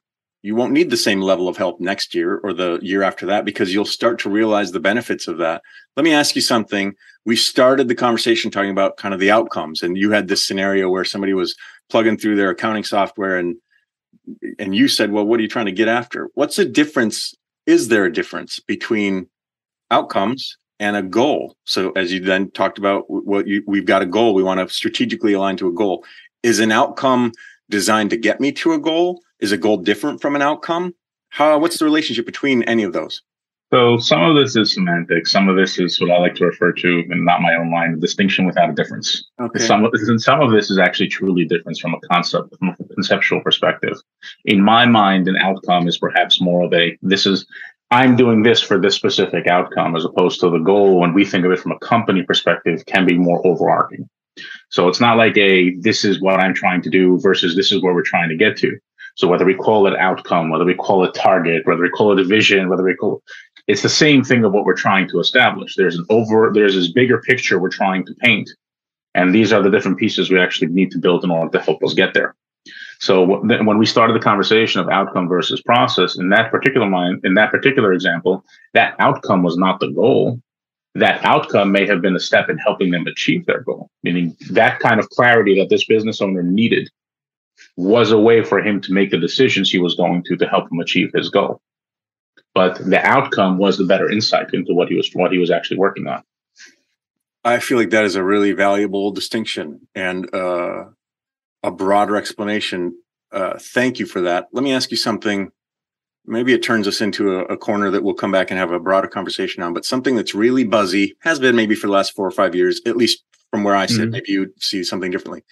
you 0.43 0.55
won't 0.55 0.73
need 0.73 0.91
the 0.91 0.97
same 0.97 1.21
level 1.21 1.49
of 1.49 1.57
help 1.57 1.81
next 1.81 2.15
year 2.15 2.39
or 2.45 2.53
the 2.53 2.79
year 2.81 3.03
after 3.03 3.27
that 3.27 3.45
because 3.45 3.75
you'll 3.75 3.85
start 3.85 4.21
to 4.21 4.31
realize 4.31 4.71
the 4.71 4.79
benefits 4.79 5.27
of 5.27 5.39
that. 5.39 5.63
Let 5.97 6.05
me 6.05 6.13
ask 6.13 6.37
you 6.37 6.43
something. 6.43 6.95
We 7.25 7.35
started 7.35 7.89
the 7.89 7.97
conversation 7.97 8.53
talking 8.53 8.71
about 8.71 8.99
kind 8.99 9.13
of 9.13 9.19
the 9.19 9.33
outcomes 9.33 9.83
and 9.83 9.99
you 9.99 10.13
had 10.13 10.29
this 10.29 10.47
scenario 10.47 10.89
where 10.89 11.05
somebody 11.05 11.35
was 11.35 11.57
plugging 11.91 12.17
through 12.17 12.37
their 12.37 12.51
accounting 12.51 12.85
software 12.85 13.37
and 13.37 13.57
and 14.59 14.77
you 14.77 14.89
said, 14.89 15.11
"Well, 15.11 15.25
what 15.25 15.41
are 15.41 15.43
you 15.43 15.49
trying 15.49 15.67
to 15.67 15.73
get 15.73 15.89
after?" 15.89 16.29
What's 16.35 16.57
the 16.57 16.65
difference? 16.65 17.35
Is 17.67 17.89
there 17.89 18.05
a 18.05 18.13
difference 18.13 18.59
between 18.61 19.29
outcomes 19.91 20.57
and 20.83 20.97
a 20.97 21.03
goal. 21.03 21.57
So 21.65 21.93
as 21.93 22.13
you 22.13 22.19
then 22.19 22.51
talked 22.51 22.77
about 22.77 23.05
what 23.09 23.47
you, 23.47 23.63
we've 23.69 23.87
got 23.87 24.03
a 24.03 24.07
goal, 24.07 24.35
we 24.35 24.43
want 24.43 24.59
to 24.59 24.75
strategically 24.75 25.33
align 25.33 25.57
to 25.59 25.69
a 25.69 25.73
goal. 25.73 26.05
Is 26.43 26.59
an 26.59 26.73
outcome 26.73 27.31
designed 27.71 28.11
to 28.11 28.17
get 28.17 28.41
me 28.41 28.51
to 28.53 28.73
a 28.73 28.81
goal? 28.81 29.23
Is 29.39 29.53
a 29.53 29.57
goal 29.57 29.77
different 29.77 30.21
from 30.21 30.35
an 30.35 30.43
outcome? 30.43 30.93
How 31.29 31.57
what's 31.59 31.79
the 31.79 31.85
relationship 31.85 32.27
between 32.27 32.65
any 32.65 32.83
of 32.83 32.93
those? 32.93 33.23
So 33.73 33.97
some 33.97 34.23
of 34.23 34.37
this 34.37 34.55
is 34.55 34.75
semantics. 34.75 35.33
Some 35.33 35.49
of 35.49 35.57
this 35.57 35.79
is 35.79 35.99
what 35.99 36.11
I 36.11 36.19
like 36.19 36.35
to 36.35 36.45
refer 36.45 36.73
to, 36.73 37.05
and 37.09 37.25
not 37.25 37.41
my 37.41 37.55
own 37.55 37.71
line, 37.71 37.99
distinction 37.99 38.45
without 38.45 38.69
a 38.69 38.75
difference. 38.75 39.31
Okay. 39.41 39.61
Some 39.61 39.85
of, 39.85 39.93
and 39.95 40.21
some 40.21 40.43
of 40.43 40.53
this 40.53 40.71
is 40.71 40.79
actually 40.79 41.09
truly 41.09 41.47
different 41.47 41.79
from 41.81 41.95
a 41.95 42.01
concept, 42.07 42.55
from 42.59 42.77
a 42.79 42.95
conceptual 42.95 43.41
perspective. 43.41 43.95
In 44.45 44.61
my 44.61 44.85
mind, 44.85 45.27
an 45.27 45.37
outcome 45.37 45.89
is 45.89 45.97
perhaps 45.97 46.39
more 46.39 46.65
of 46.65 46.75
a 46.75 46.99
this 47.01 47.25
is 47.25 47.47
I'm 47.91 48.15
doing 48.15 48.43
this 48.43 48.61
for 48.61 48.79
this 48.79 48.95
specific 48.95 49.47
outcome 49.47 49.97
as 49.97 50.05
opposed 50.05 50.41
to 50.41 50.51
the 50.51 50.59
goal 50.59 51.01
when 51.01 51.15
we 51.15 51.25
think 51.25 51.47
of 51.47 51.53
it 51.53 51.59
from 51.59 51.73
a 51.73 51.79
company 51.79 52.23
perspective 52.25 52.85
can 52.85 53.07
be 53.07 53.17
more 53.17 53.47
overarching. 53.47 54.07
So 54.71 54.89
it's 54.89 55.01
not 55.01 55.17
like 55.17 55.37
a 55.39 55.75
this 55.77 56.05
is 56.05 56.21
what 56.21 56.41
I'm 56.41 56.55
trying 56.55 56.83
to 56.83 56.91
do 56.91 57.19
versus 57.21 57.57
this 57.57 57.73
is 57.73 57.83
where 57.83 57.95
we're 57.95 58.03
trying 58.03 58.29
to 58.29 58.37
get 58.37 58.59
to. 58.59 58.79
So 59.15 59.29
whether 59.29 59.45
we 59.45 59.55
call 59.55 59.87
it 59.87 59.99
outcome, 59.99 60.51
whether 60.51 60.65
we 60.65 60.75
call 60.75 61.05
it 61.05 61.15
target, 61.15 61.67
whether 61.67 61.83
we 61.83 61.91
call 61.91 62.13
it 62.13 62.21
a 62.21 62.25
vision, 62.25 62.69
whether 62.69 62.83
we 62.83 62.97
call 62.97 63.23
it's 63.67 63.83
the 63.83 63.89
same 63.89 64.25
thing 64.25 64.45
of 64.45 64.53
what 64.53 64.65
we're 64.65 64.75
trying 64.75 65.09
to 65.09 65.21
establish. 65.21 65.77
There's 65.77 65.97
an 65.97 66.07
over 66.11 66.51
there's 66.53 66.75
this 66.75 66.93
bigger 66.93 67.21
picture 67.21 67.59
we're 67.59 67.69
trying 67.69 68.05
to 68.07 68.15
paint. 68.15 68.51
And 69.15 69.35
these 69.35 69.53
are 69.53 69.63
the 69.63 69.71
different 69.71 69.99
pieces 69.99 70.31
we 70.31 70.41
actually 70.41 70.69
need 70.69 70.91
to 70.93 70.99
build 70.99 71.23
in 71.23 71.31
order 71.31 71.51
to 71.59 71.65
help 71.65 71.83
us 71.85 71.95
get 71.95 72.15
there. 72.15 72.35
So 72.99 73.25
when 73.25 73.79
we 73.79 73.87
started 73.87 74.15
the 74.15 74.25
conversation 74.25 74.81
of 74.81 74.89
outcome 74.89 75.29
versus 75.29 75.61
process, 75.61 76.17
in 76.17 76.29
that 76.31 76.51
particular 76.51 76.89
mind, 76.89 77.21
in 77.25 77.35
that 77.35 77.51
particular 77.51 77.93
example, 77.93 78.45
that 78.75 78.95
outcome 79.01 79.43
was 79.43 79.57
not 79.57 79.81
the 79.81 79.91
goal. 79.91 80.41
That 80.95 81.25
outcome 81.25 81.73
may 81.73 81.87
have 81.87 82.01
been 82.01 82.15
a 82.15 82.21
step 82.21 82.49
in 82.49 82.59
helping 82.59 82.91
them 82.91 83.07
achieve 83.07 83.47
their 83.47 83.63
goal, 83.63 83.91
meaning 84.03 84.37
that 84.51 84.79
kind 84.79 85.01
of 85.01 85.09
clarity 85.11 85.59
that 85.59 85.69
this 85.69 85.85
business 85.87 86.21
owner 86.21 86.43
needed 86.43 86.91
was 87.77 88.13
a 88.13 88.19
way 88.19 88.45
for 88.45 88.61
him 88.63 88.81
to 88.83 88.93
make 88.93 89.11
the 89.11 89.19
decisions 89.19 89.71
he 89.71 89.79
was 89.79 89.95
going 89.95 90.23
to 90.25 90.37
to 90.37 90.47
help 90.47 90.71
him 90.71 90.79
achieve 90.81 91.11
his 91.15 91.29
goal. 91.29 91.61
But 92.55 92.79
the 92.79 93.01
outcome 93.05 93.59
was 93.59 93.79
the 93.79 93.85
better 93.85 94.11
insight 94.11 94.53
into 94.53 94.75
what 94.75 94.89
he 94.89 94.95
was 94.95 95.11
what 95.15 95.33
he 95.33 95.39
was 95.39 95.51
actually 95.51 95.79
working 95.79 96.07
on. 96.07 96.23
I 97.45 97.59
feel 97.59 97.79
like 97.79 97.91
that 97.91 98.05
is 98.05 98.15
a 98.15 98.23
really 98.23 98.53
valuable 98.53 99.11
distinction 99.11 99.89
and 99.95 100.33
uh, 100.35 100.85
a 101.63 101.71
broader 101.71 102.17
explanation. 102.17 102.97
Uh, 103.33 103.59
thank 103.59 103.99
you 103.99 104.07
for 104.07 104.21
that. 104.23 104.49
Let 104.53 104.63
me 104.63 104.73
ask 104.73 104.91
you 104.91 104.97
something. 104.97 105.51
Maybe 106.25 106.53
it 106.53 106.63
turns 106.63 106.87
us 106.87 107.01
into 107.01 107.39
a, 107.39 107.45
a, 107.47 107.57
corner 107.57 107.91
that 107.91 108.05
we'll 108.05 108.15
come 108.15 108.31
back 108.31 108.51
and 108.51 108.59
have 108.59 108.71
a 108.71 108.79
broader 108.79 109.09
conversation 109.09 109.61
on, 109.63 109.75
but 109.75 109.85
something 109.85 110.15
that's 110.15 110.37
really 110.37 110.63
buzzy, 110.63 111.17
has 111.23 111.41
been 111.41 111.57
maybe 111.57 111.75
for 111.75 111.89
the 111.89 111.93
last 111.93 112.15
four 112.15 112.27
or 112.27 112.31
five 112.31 112.55
years, 112.55 112.81
at 112.87 112.97
least 112.97 113.25
from 113.51 113.65
where 113.65 113.75
I 113.75 113.87
sit, 113.87 114.03
mm-hmm. 114.03 114.11
maybe 114.11 114.31
you 114.33 114.53
see 114.61 114.85
something 114.85 115.11
differently, 115.11 115.43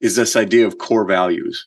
is 0.00 0.16
this 0.16 0.34
idea 0.34 0.66
of 0.66 0.78
core 0.78 1.04
values. 1.04 1.66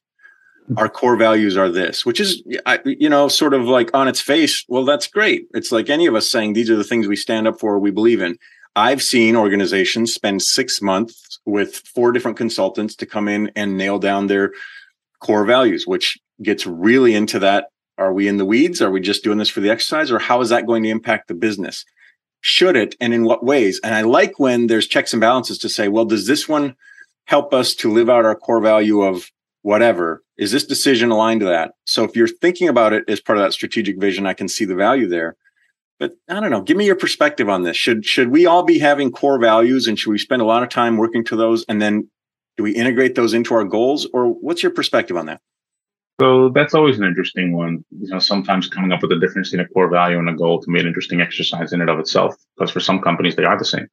Our 0.78 0.90
core 0.90 1.16
values 1.16 1.58
are 1.58 1.70
this, 1.70 2.06
which 2.06 2.20
is, 2.20 2.44
you 2.86 3.10
know, 3.10 3.28
sort 3.28 3.54
of 3.54 3.64
like 3.64 3.90
on 3.94 4.08
its 4.08 4.22
face. 4.22 4.66
Well, 4.68 4.86
that's 4.86 5.08
great. 5.08 5.48
It's 5.54 5.72
like 5.72 5.90
any 5.90 6.06
of 6.06 6.16
us 6.16 6.30
saying 6.30 6.54
these 6.54 6.70
are 6.70 6.76
the 6.76 6.84
things 6.84 7.08
we 7.08 7.16
stand 7.16 7.48
up 7.48 7.60
for, 7.60 7.80
we 7.80 7.92
believe 7.92 8.22
in. 8.22 8.38
I've 8.76 9.02
seen 9.02 9.36
organizations 9.36 10.14
spend 10.14 10.44
six 10.44 10.82
months 10.82 11.40
with 11.46 11.76
four 11.76 12.12
different 12.12 12.38
consultants 12.38 12.96
to 12.98 13.06
come 13.06 13.28
in 13.28 13.52
and 13.56 13.78
nail 13.78 13.98
down 13.98 14.28
their 14.28 14.54
core 15.20 15.44
values, 15.44 15.88
which 15.88 16.20
gets 16.42 16.68
really 16.68 17.16
into 17.16 17.40
that. 17.40 17.70
Are 17.98 18.14
we 18.14 18.28
in 18.28 18.38
the 18.38 18.46
weeds? 18.46 18.82
Are 18.82 18.92
we 18.92 19.02
just 19.02 19.24
doing 19.24 19.40
this 19.40 19.50
for 19.50 19.60
the 19.60 19.72
exercise? 19.72 20.12
Or 20.12 20.20
how 20.20 20.40
is 20.40 20.50
that 20.50 20.68
going 20.68 20.84
to 20.84 20.90
impact 20.90 21.28
the 21.28 21.34
business? 21.34 21.84
Should 22.42 22.78
it? 22.78 22.96
And 23.02 23.14
in 23.14 23.26
what 23.26 23.44
ways? 23.44 23.82
And 23.84 23.94
I 23.94 24.02
like 24.02 24.40
when 24.40 24.68
there's 24.68 24.88
checks 24.88 25.14
and 25.14 25.20
balances 25.20 25.58
to 25.58 25.68
say, 25.68 25.88
well, 25.90 26.06
does 26.06 26.28
this 26.28 26.48
one 26.48 26.76
help 27.26 27.54
us 27.54 27.74
to 27.76 27.92
live 27.92 28.10
out 28.10 28.24
our 28.24 28.36
core 28.36 28.62
value 28.62 29.02
of 29.02 29.30
whatever? 29.62 30.24
Is 30.38 30.52
this 30.52 30.66
decision 30.66 31.12
aligned 31.12 31.42
to 31.42 31.46
that? 31.48 31.74
So 31.86 32.04
if 32.04 32.16
you're 32.16 32.28
thinking 32.28 32.68
about 32.68 32.94
it 32.94 33.04
as 33.08 33.20
part 33.20 33.38
of 33.38 33.44
that 33.44 33.54
strategic 33.54 34.00
vision, 34.00 34.26
I 34.26 34.34
can 34.34 34.48
see 34.48 34.66
the 34.66 34.76
value 34.76 35.08
there 35.08 35.36
but 36.00 36.16
I 36.30 36.40
don't 36.40 36.50
know. 36.50 36.62
Give 36.62 36.78
me 36.78 36.86
your 36.86 36.96
perspective 36.96 37.50
on 37.50 37.64
this. 37.64 37.76
Should 37.76 38.06
should 38.06 38.30
we 38.30 38.46
all 38.46 38.64
be 38.64 38.80
having 38.80 39.12
core 39.12 39.38
values, 39.38 39.88
and 39.88 40.00
should 40.00 40.12
we 40.12 40.18
spend 40.18 40.42
a 40.42 40.46
lot 40.46 40.64
of 40.64 40.70
time 40.70 40.98
working 40.98 41.24
to 41.26 41.36
those, 41.36 41.66
and 41.68 41.82
then 41.82 42.10
do 42.58 42.64
we 42.64 42.72
integrate 42.72 43.16
those 43.16 43.34
into 43.34 43.54
our 43.54 43.66
goals, 43.66 44.08
or 44.14 44.28
what's 44.28 44.64
your 44.64 44.72
perspective 44.72 45.18
on 45.18 45.26
that? 45.28 45.42
So 46.20 46.50
that's 46.50 46.74
always 46.74 46.98
an 46.98 47.06
interesting 47.06 47.54
one. 47.54 47.84
You 47.92 48.10
know, 48.10 48.20
sometimes 48.20 48.68
coming 48.68 48.92
up 48.92 49.02
with 49.02 49.12
a 49.12 49.20
difference 49.20 49.54
in 49.54 49.60
a 49.60 49.68
core 49.68 49.90
value 49.90 50.18
and 50.18 50.30
a 50.30 50.34
goal 50.34 50.62
can 50.62 50.74
be 50.74 50.80
an 50.80 50.88
interesting 50.88 51.22
exercise 51.22 51.74
in 51.74 51.82
and 51.82 51.90
of 51.90 52.00
itself, 52.00 52.36
because 52.56 52.72
for 52.72 52.80
some 52.80 53.02
companies 53.02 53.36
they 53.36 53.46
are 53.46 53.58
the 53.58 53.66
same. 53.66 53.88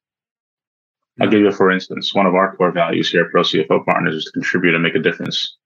I'll 1.19 1.29
give 1.29 1.41
you, 1.41 1.51
for 1.51 1.71
instance, 1.71 2.13
one 2.13 2.25
of 2.25 2.35
our 2.35 2.55
core 2.55 2.71
values 2.71 3.09
here 3.09 3.25
at 3.25 3.31
Pro 3.31 3.41
CFO 3.41 3.85
Partners 3.85 4.15
is 4.15 4.25
to 4.25 4.31
contribute 4.31 4.75
and 4.75 4.83
make 4.83 4.95
a 4.95 4.99
difference. 4.99 5.57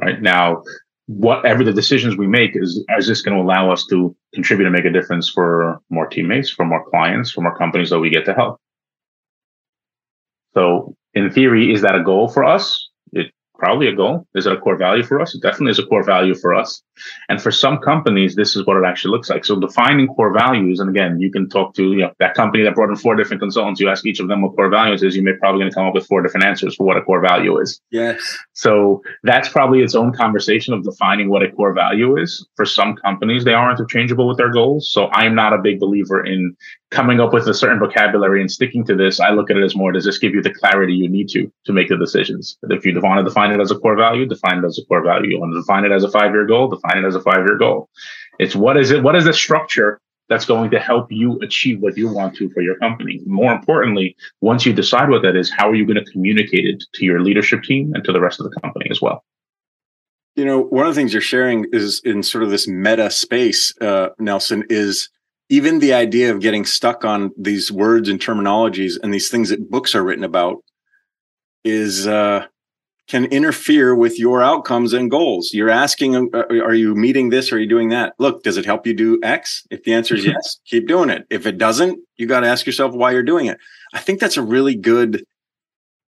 Right 0.00 0.20
now, 0.20 0.62
whatever 1.06 1.64
the 1.64 1.72
decisions 1.72 2.16
we 2.16 2.26
make 2.26 2.50
is 2.54 2.84
is 2.98 3.06
this 3.06 3.22
going 3.22 3.36
to 3.36 3.42
allow 3.42 3.72
us 3.72 3.86
to 3.86 4.14
contribute 4.34 4.66
and 4.66 4.74
make 4.74 4.84
a 4.84 4.92
difference 4.92 5.30
for 5.30 5.80
more 5.88 6.06
teammates, 6.06 6.50
for 6.50 6.66
more 6.66 6.84
clients, 6.90 7.30
for 7.30 7.40
more 7.40 7.56
companies 7.56 7.90
that 7.90 7.98
we 7.98 8.10
get 8.10 8.26
to 8.26 8.34
help. 8.34 8.60
So 10.54 10.94
in 11.14 11.30
theory, 11.30 11.72
is 11.72 11.80
that 11.82 11.94
a 11.94 12.04
goal 12.04 12.28
for 12.28 12.44
us? 12.44 12.87
Probably 13.58 13.88
a 13.88 13.94
goal. 13.94 14.24
Is 14.36 14.46
it 14.46 14.52
a 14.52 14.56
core 14.56 14.76
value 14.76 15.02
for 15.02 15.20
us? 15.20 15.34
It 15.34 15.42
definitely 15.42 15.72
is 15.72 15.80
a 15.80 15.86
core 15.86 16.04
value 16.04 16.34
for 16.34 16.54
us. 16.54 16.80
And 17.28 17.42
for 17.42 17.50
some 17.50 17.78
companies, 17.78 18.36
this 18.36 18.54
is 18.54 18.64
what 18.64 18.76
it 18.76 18.84
actually 18.86 19.10
looks 19.10 19.28
like. 19.28 19.44
So 19.44 19.58
defining 19.58 20.06
core 20.06 20.32
values, 20.32 20.78
and 20.78 20.88
again, 20.88 21.18
you 21.18 21.32
can 21.32 21.48
talk 21.48 21.74
to 21.74 21.82
you 21.82 21.98
know, 21.98 22.12
that 22.20 22.34
company 22.34 22.62
that 22.62 22.76
brought 22.76 22.88
in 22.88 22.96
four 22.96 23.16
different 23.16 23.42
consultants. 23.42 23.80
You 23.80 23.88
ask 23.88 24.06
each 24.06 24.20
of 24.20 24.28
them 24.28 24.42
what 24.42 24.54
core 24.54 24.68
values 24.68 25.02
is, 25.02 25.16
you 25.16 25.22
may 25.22 25.32
probably 25.32 25.60
going 25.60 25.70
to 25.70 25.74
come 25.74 25.86
up 25.86 25.94
with 25.94 26.06
four 26.06 26.22
different 26.22 26.46
answers 26.46 26.76
for 26.76 26.84
what 26.86 26.96
a 26.96 27.02
core 27.02 27.20
value 27.20 27.58
is. 27.58 27.80
Yes. 27.90 28.20
So 28.52 29.02
that's 29.24 29.48
probably 29.48 29.80
its 29.80 29.96
own 29.96 30.12
conversation 30.12 30.72
of 30.72 30.84
defining 30.84 31.28
what 31.28 31.42
a 31.42 31.50
core 31.50 31.72
value 31.72 32.16
is. 32.16 32.46
For 32.54 32.64
some 32.64 32.94
companies, 32.94 33.44
they 33.44 33.54
are 33.54 33.72
interchangeable 33.72 34.28
with 34.28 34.38
their 34.38 34.52
goals. 34.52 34.88
So 34.88 35.08
I'm 35.08 35.34
not 35.34 35.52
a 35.52 35.58
big 35.58 35.80
believer 35.80 36.24
in 36.24 36.56
coming 36.90 37.20
up 37.20 37.32
with 37.32 37.46
a 37.48 37.54
certain 37.54 37.78
vocabulary 37.78 38.40
and 38.40 38.50
sticking 38.50 38.84
to 38.86 38.96
this, 38.96 39.20
I 39.20 39.30
look 39.30 39.50
at 39.50 39.56
it 39.56 39.64
as 39.64 39.76
more, 39.76 39.92
does 39.92 40.04
this 40.04 40.18
give 40.18 40.34
you 40.34 40.42
the 40.42 40.54
clarity 40.54 40.94
you 40.94 41.08
need 41.08 41.28
to 41.30 41.50
to 41.66 41.72
make 41.72 41.88
the 41.88 41.96
decisions? 41.96 42.56
If 42.64 42.86
you 42.86 42.98
want 43.00 43.18
to 43.18 43.24
define 43.24 43.52
it 43.52 43.60
as 43.60 43.70
a 43.70 43.78
core 43.78 43.96
value, 43.96 44.26
define 44.26 44.58
it 44.58 44.64
as 44.64 44.78
a 44.78 44.84
core 44.86 45.04
value. 45.04 45.30
You 45.30 45.40
want 45.40 45.52
to 45.52 45.60
define 45.60 45.84
it 45.84 45.92
as 45.92 46.04
a 46.04 46.10
five 46.10 46.32
year 46.32 46.46
goal, 46.46 46.68
define 46.68 47.04
it 47.04 47.06
as 47.06 47.14
a 47.14 47.20
five 47.20 47.44
year 47.46 47.58
goal. 47.58 47.88
It's 48.38 48.56
what 48.56 48.76
is 48.76 48.90
it? 48.90 49.02
What 49.02 49.16
is 49.16 49.24
the 49.24 49.32
structure 49.32 50.00
that's 50.28 50.44
going 50.44 50.70
to 50.70 50.78
help 50.78 51.10
you 51.10 51.38
achieve 51.40 51.80
what 51.80 51.96
you 51.96 52.12
want 52.12 52.36
to 52.36 52.48
for 52.50 52.62
your 52.62 52.76
company? 52.76 53.20
More 53.26 53.52
importantly, 53.52 54.16
once 54.40 54.64
you 54.64 54.72
decide 54.72 55.08
what 55.10 55.22
that 55.22 55.36
is, 55.36 55.50
how 55.50 55.68
are 55.70 55.74
you 55.74 55.86
going 55.86 56.02
to 56.02 56.10
communicate 56.10 56.66
it 56.66 56.84
to 56.94 57.04
your 57.04 57.20
leadership 57.20 57.62
team 57.62 57.92
and 57.94 58.04
to 58.04 58.12
the 58.12 58.20
rest 58.20 58.40
of 58.40 58.50
the 58.50 58.60
company 58.60 58.86
as 58.90 59.00
well? 59.00 59.24
You 60.36 60.44
know, 60.44 60.60
one 60.60 60.86
of 60.86 60.94
the 60.94 61.00
things 61.00 61.12
you're 61.12 61.20
sharing 61.20 61.66
is 61.72 62.00
in 62.04 62.22
sort 62.22 62.44
of 62.44 62.50
this 62.50 62.68
meta 62.68 63.10
space, 63.10 63.74
uh, 63.80 64.10
Nelson, 64.20 64.64
is 64.70 65.08
even 65.48 65.78
the 65.78 65.94
idea 65.94 66.32
of 66.32 66.40
getting 66.40 66.64
stuck 66.64 67.04
on 67.04 67.30
these 67.36 67.72
words 67.72 68.08
and 68.08 68.20
terminologies 68.20 68.94
and 69.02 69.12
these 69.12 69.30
things 69.30 69.48
that 69.48 69.70
books 69.70 69.94
are 69.94 70.04
written 70.04 70.24
about 70.24 70.62
is 71.64 72.06
uh, 72.06 72.46
can 73.08 73.24
interfere 73.26 73.94
with 73.94 74.18
your 74.18 74.42
outcomes 74.42 74.92
and 74.92 75.10
goals. 75.10 75.54
You're 75.54 75.70
asking, 75.70 76.30
uh, 76.34 76.44
are 76.48 76.74
you 76.74 76.94
meeting 76.94 77.30
this? 77.30 77.50
Or 77.50 77.56
are 77.56 77.58
you 77.58 77.68
doing 77.68 77.88
that? 77.88 78.14
Look, 78.18 78.42
does 78.42 78.58
it 78.58 78.66
help 78.66 78.86
you 78.86 78.94
do 78.94 79.18
X? 79.22 79.66
If 79.70 79.84
the 79.84 79.94
answer 79.94 80.14
is 80.14 80.22
mm-hmm. 80.22 80.32
yes, 80.32 80.60
keep 80.66 80.86
doing 80.86 81.08
it. 81.08 81.26
If 81.30 81.46
it 81.46 81.56
doesn't, 81.56 81.98
you 82.16 82.26
got 82.26 82.40
to 82.40 82.46
ask 82.46 82.66
yourself 82.66 82.94
why 82.94 83.12
you're 83.12 83.22
doing 83.22 83.46
it. 83.46 83.58
I 83.94 83.98
think 83.98 84.20
that's 84.20 84.36
a 84.36 84.42
really 84.42 84.74
good. 84.74 85.24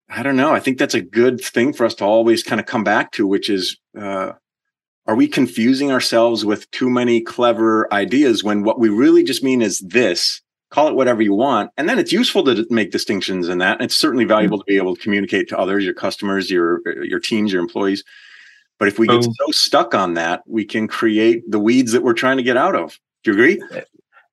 I 0.08 0.24
don't 0.24 0.38
know. 0.38 0.54
I 0.54 0.60
think 0.60 0.78
that's 0.78 0.94
a 0.94 1.02
good 1.02 1.42
thing 1.42 1.74
for 1.74 1.86
us 1.86 1.96
to 1.96 2.06
always 2.06 2.44
kind 2.44 2.62
of 2.62 2.68
come 2.68 2.84
back 2.84 3.12
to, 3.14 3.28
which 3.28 3.50
is 3.50 3.78
uh, 4.00 4.34
are 5.08 5.16
we 5.16 5.28
confusing 5.28 5.92
ourselves 5.92 6.46
with 6.46 6.70
too 6.72 6.90
many 6.90 7.22
clever 7.22 7.92
ideas 7.94 8.44
when 8.44 8.64
what 8.64 8.80
we 8.80 8.90
really 8.90 9.24
just 9.24 9.44
mean 9.44 9.62
is 9.62 9.80
this? 9.80 10.42
Call 10.72 10.88
it 10.88 10.96
whatever 10.96 11.22
you 11.22 11.34
want. 11.34 11.72
And 11.78 11.88
then 11.88 12.00
it's 12.00 12.12
useful 12.12 12.44
to 12.46 12.66
make 12.70 12.92
distinctions 12.92 13.48
in 13.48 13.60
that. 13.60 13.74
And 13.74 13.84
it's 13.84 13.96
certainly 13.96 14.24
mm-hmm. 14.24 14.30
valuable 14.30 14.58
to 14.58 14.66
be 14.66 14.78
able 14.78 14.96
to 14.96 15.02
communicate 15.02 15.48
to 15.50 15.60
others 15.60 15.86
your 15.86 15.94
customers 15.94 16.50
your 16.50 16.82
your 17.04 17.20
teams 17.20 17.54
your 17.54 17.62
employees. 17.62 18.04
But 18.78 18.90
if 18.90 19.00
we 19.00 19.08
get 19.08 19.24
so 19.24 19.52
stuck 19.52 19.96
on 19.96 20.16
that 20.16 20.44
we 20.48 20.66
can 20.66 20.88
create 20.88 21.50
the 21.50 21.60
weeds 21.60 21.92
that 21.94 22.04
we're 22.04 22.14
trying 22.14 22.38
to 22.38 22.44
get 22.44 22.58
out 22.58 22.76
of. 22.76 23.00
Do 23.24 23.32
you 23.32 23.38
agree? 23.38 23.64
Eh, 23.72 23.84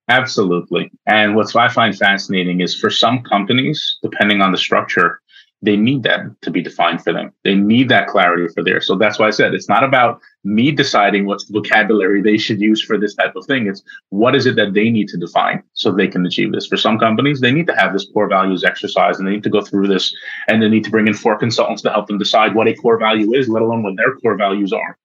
absolutely. 0.09 0.91
And 1.07 1.37
what 1.37 1.55
i 1.55 1.69
find 1.69 1.97
fascinating 1.97 2.61
is 2.61 2.75
for 2.79 2.91
some 2.91 3.23
companies 3.23 3.99
depending 4.03 4.41
on 4.41 4.53
the 4.53 4.59
structure 4.59 5.21
they 5.63 5.77
need 5.77 6.03
that 6.03 6.21
to 6.43 6.51
be 6.51 6.61
defined 6.61 7.03
for 7.03 7.13
them. 7.13 7.33
They 7.45 7.55
need 7.55 7.89
that 7.89 8.09
clarity 8.09 8.53
for 8.53 8.65
there. 8.65 8.81
So 8.81 8.97
that's 8.97 9.19
why 9.19 9.29
I 9.29 9.31
said 9.31 9.55
it's 9.55 9.69
not 9.69 9.85
about 9.85 10.21
me 10.45 10.73
deciding 10.73 11.27
what 11.27 11.43
vocabulary 11.51 12.21
they 12.21 12.37
should 12.37 12.61
use 12.61 12.83
for 12.83 12.99
this 12.99 13.15
type 13.15 13.37
of 13.37 13.47
thing. 13.47 13.67
It's 13.67 13.83
what 14.11 14.35
is 14.35 14.47
it 14.47 14.57
that 14.57 14.75
they 14.75 14.91
need 14.91 15.09
to 15.09 15.17
define 15.17 15.63
so 15.75 15.93
they 15.93 16.09
can 16.09 16.27
achieve 16.27 16.53
this. 16.53 16.67
For 16.67 16.77
some 16.77 16.99
companies, 16.99 17.41
they 17.41 17.53
need 17.53 17.67
to 17.69 17.77
have 17.77 17.93
this 17.93 18.11
core 18.13 18.29
values 18.29 18.65
exercise 18.65 19.19
and 19.19 19.27
they 19.27 19.33
need 19.33 19.45
to 19.45 19.51
go 19.51 19.61
through 19.61 19.89
this 19.89 20.15
and 20.49 20.63
they 20.63 20.69
need 20.69 20.85
to 20.85 20.91
bring 20.91 21.07
in 21.07 21.15
four 21.15 21.39
consultants 21.39 21.83
to 21.83 21.91
help 21.91 22.07
them 22.09 22.19
decide 22.19 22.55
what 22.55 22.69
a 22.69 22.75
core 22.75 22.99
value 22.99 23.33
is, 23.35 23.49
let 23.49 23.63
alone 23.63 23.83
what 23.83 23.97
their 23.97 24.15
core 24.17 24.37
values 24.37 24.73
are. 24.73 24.99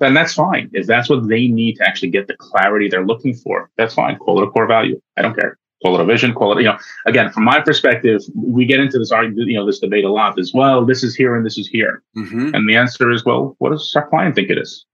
Then 0.00 0.14
that's 0.14 0.34
fine. 0.34 0.68
If 0.72 0.86
that's 0.86 1.08
what 1.08 1.28
they 1.28 1.46
need 1.46 1.76
to 1.76 1.86
actually 1.86 2.10
get 2.10 2.26
the 2.26 2.36
clarity 2.36 2.88
they're 2.88 3.06
looking 3.06 3.34
for, 3.34 3.70
that's 3.76 3.94
fine. 3.94 4.18
Call 4.18 4.42
it 4.42 4.48
a 4.48 4.50
core 4.50 4.66
value. 4.66 5.00
I 5.16 5.22
don't 5.22 5.38
care 5.38 5.58
call 5.82 5.94
it 5.94 6.00
a 6.00 6.04
vision, 6.04 6.32
call 6.34 6.56
it, 6.56 6.62
you 6.62 6.68
know, 6.68 6.78
again, 7.06 7.30
from 7.30 7.44
my 7.44 7.60
perspective, 7.60 8.20
we 8.34 8.64
get 8.64 8.80
into 8.80 8.98
this 8.98 9.10
argument, 9.10 9.48
you 9.48 9.56
know, 9.56 9.66
this 9.66 9.80
debate 9.80 10.04
a 10.04 10.12
lot 10.12 10.38
as 10.38 10.52
well. 10.54 10.84
This 10.84 11.02
is 11.02 11.14
here 11.14 11.36
and 11.36 11.44
this 11.44 11.58
is 11.58 11.68
here. 11.68 12.02
Mm-hmm. 12.16 12.54
And 12.54 12.68
the 12.68 12.76
answer 12.76 13.10
is, 13.10 13.24
well, 13.24 13.56
what 13.58 13.70
does 13.70 13.92
our 13.96 14.08
client 14.08 14.34
think 14.34 14.50
it 14.50 14.58
is? 14.58 14.84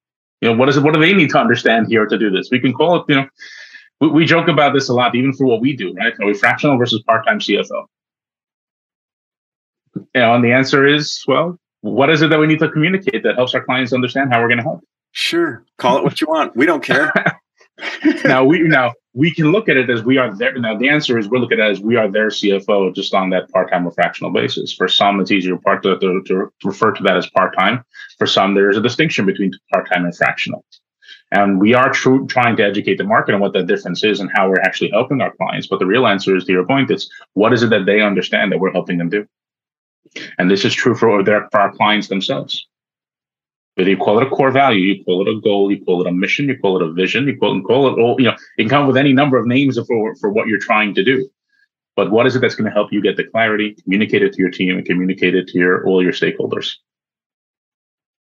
You 0.41 0.51
know, 0.51 0.57
what 0.57 0.69
is 0.69 0.77
it? 0.77 0.83
What 0.83 0.95
do 0.95 1.01
they 1.01 1.13
need 1.13 1.31
to 1.31 1.39
understand 1.39 1.89
here 1.89 2.07
to 2.07 2.19
do 2.19 2.31
this? 2.31 2.49
We 2.51 2.61
can 2.61 2.73
call 2.73 2.97
it, 2.97 3.05
you 3.09 3.17
know, 3.17 3.27
we, 4.01 4.09
we 4.09 4.25
joke 4.25 4.49
about 4.49 4.73
this 4.73 4.89
a 4.89 4.95
lot, 4.95 5.15
even 5.15 5.33
for 5.33 5.47
what 5.47 5.61
we 5.61 5.77
do, 5.77 5.93
right? 5.95 6.15
Are 6.21 6.27
we 6.27 6.35
fractional 6.35 6.79
versus 6.79 7.03
part-time 7.03 7.41
CFO? 7.41 7.87
You 9.95 10.07
know, 10.15 10.35
and 10.35 10.45
the 10.45 10.53
answer 10.53 10.87
is, 10.87 11.25
well, 11.27 11.59
what 11.81 12.11
is 12.11 12.23
it 12.23 12.31
that 12.31 12.39
we 12.39 12.47
need 12.47 12.61
to 12.61 12.71
communicate 12.71 13.23
that 13.25 13.37
helps 13.37 13.55
our 13.55 13.65
clients 13.65 13.93
understand 13.93 14.33
how 14.33 14.41
we're 14.41 14.49
going 14.49 14.59
to 14.59 14.65
help? 14.65 14.81
Sure. 15.13 15.65
Call 15.79 15.99
it 15.99 16.05
what 16.05 16.21
you 16.21 16.27
want. 16.29 16.55
We 16.57 16.67
don't 16.67 16.83
care. 16.83 17.13
now 18.25 18.45
we 18.45 18.61
now 18.61 18.93
we 19.15 19.35
can 19.35 19.51
look 19.51 19.69
at 19.69 19.77
it 19.77 19.91
as 19.91 20.03
we 20.03 20.19
are 20.19 20.35
there. 20.37 20.57
Now 20.59 20.77
the 20.77 20.89
answer 20.89 21.19
is 21.19 21.29
we're 21.29 21.39
looking 21.39 21.61
at 21.61 21.69
it 21.69 21.73
as 21.73 21.81
we 21.81 21.97
are 21.97 22.11
their 22.11 22.29
CFO 22.29 22.95
just 22.95 23.15
on 23.15 23.31
that 23.31 23.51
part-time 23.51 23.87
or 23.87 23.91
fractional 23.91 24.33
basis. 24.33 24.73
For 24.73 24.87
some, 24.87 25.21
it's 25.21 25.33
easier 25.33 25.57
part 25.57 25.83
to, 25.83 25.99
to, 25.99 26.23
to 26.27 26.51
refer 26.65 26.93
to 26.93 27.03
that 27.03 27.17
as 27.17 27.29
part-time. 27.31 27.85
For 28.19 28.27
some, 28.27 28.55
there's 28.55 28.77
a 28.77 28.83
distinction 28.83 29.27
between 29.27 29.53
part-time 29.73 30.05
and 30.05 30.17
fractional. 30.17 30.65
And 31.31 31.61
we 31.61 31.75
are 31.75 31.91
trying 31.91 32.57
to 32.57 32.65
educate 32.65 32.97
the 32.97 33.05
market 33.05 33.35
on 33.35 33.41
what 33.41 33.53
that 33.53 33.67
difference 33.67 34.03
is 34.03 34.21
and 34.21 34.31
how 34.33 34.49
we're 34.49 34.61
actually 34.61 34.91
helping 34.91 35.21
our 35.21 35.35
clients. 35.37 35.67
But 35.67 35.79
the 35.79 35.87
real 35.87 36.07
answer 36.07 36.37
is 36.37 36.45
to 36.45 36.53
your 36.53 36.67
point, 36.67 36.91
it's 36.91 37.11
what 37.35 37.53
is 37.53 37.63
it 37.63 37.71
that 37.71 37.87
they 37.87 38.01
understand 38.01 38.53
that 38.53 38.59
we're 38.59 38.73
helping 38.73 38.99
them 38.99 39.11
do? 39.11 39.27
And 40.39 40.51
this 40.51 40.65
is 40.65 40.75
true 40.75 40.95
for, 40.95 41.23
their, 41.23 41.49
for 41.51 41.61
our 41.61 41.73
clients 41.73 42.09
themselves. 42.09 42.67
Whether 43.79 43.91
you 43.91 43.97
call 43.97 44.19
it 44.19 44.27
a 44.27 44.31
core 44.31 44.51
value, 44.51 44.81
you 44.93 45.05
call 45.05 45.25
it 45.25 45.31
a 45.31 45.41
goal, 45.41 45.71
you 45.71 45.85
call 45.85 46.01
it 46.01 46.09
a 46.09 46.13
mission, 46.13 46.49
you 46.49 46.59
call 46.59 46.83
it 46.83 46.83
a 46.83 46.93
vision, 46.93 47.29
you 47.29 47.39
call, 47.39 47.63
call 47.63 47.87
it 47.87 48.01
all, 48.01 48.17
you 48.19 48.27
know, 48.27 48.33
it 48.33 48.63
can 48.63 48.69
come 48.69 48.89
with 48.89 48.97
any 48.97 49.13
number 49.13 49.39
of 49.39 49.47
names 49.47 49.79
for, 49.87 50.17
for 50.17 50.31
what 50.31 50.49
you're 50.49 50.59
trying 50.59 50.97
to 50.97 51.05
do. 51.05 51.31
But 51.95 52.11
what 52.11 52.27
is 52.27 52.35
it 52.35 52.41
that's 52.41 52.57
going 52.57 52.65
to 52.65 52.73
help 52.73 52.93
you 52.93 53.01
get 53.01 53.17
the 53.17 53.23
clarity, 53.23 53.77
communicate 53.85 54.25
it 54.25 54.33
to 54.33 54.39
your 54.41 54.51
team, 54.51 54.77
and 54.77 54.85
communicate 54.85 55.37
it 55.37 55.47
to 55.49 55.59
your 55.59 55.87
all 55.87 56.03
your 56.03 56.11
stakeholders? 56.11 56.73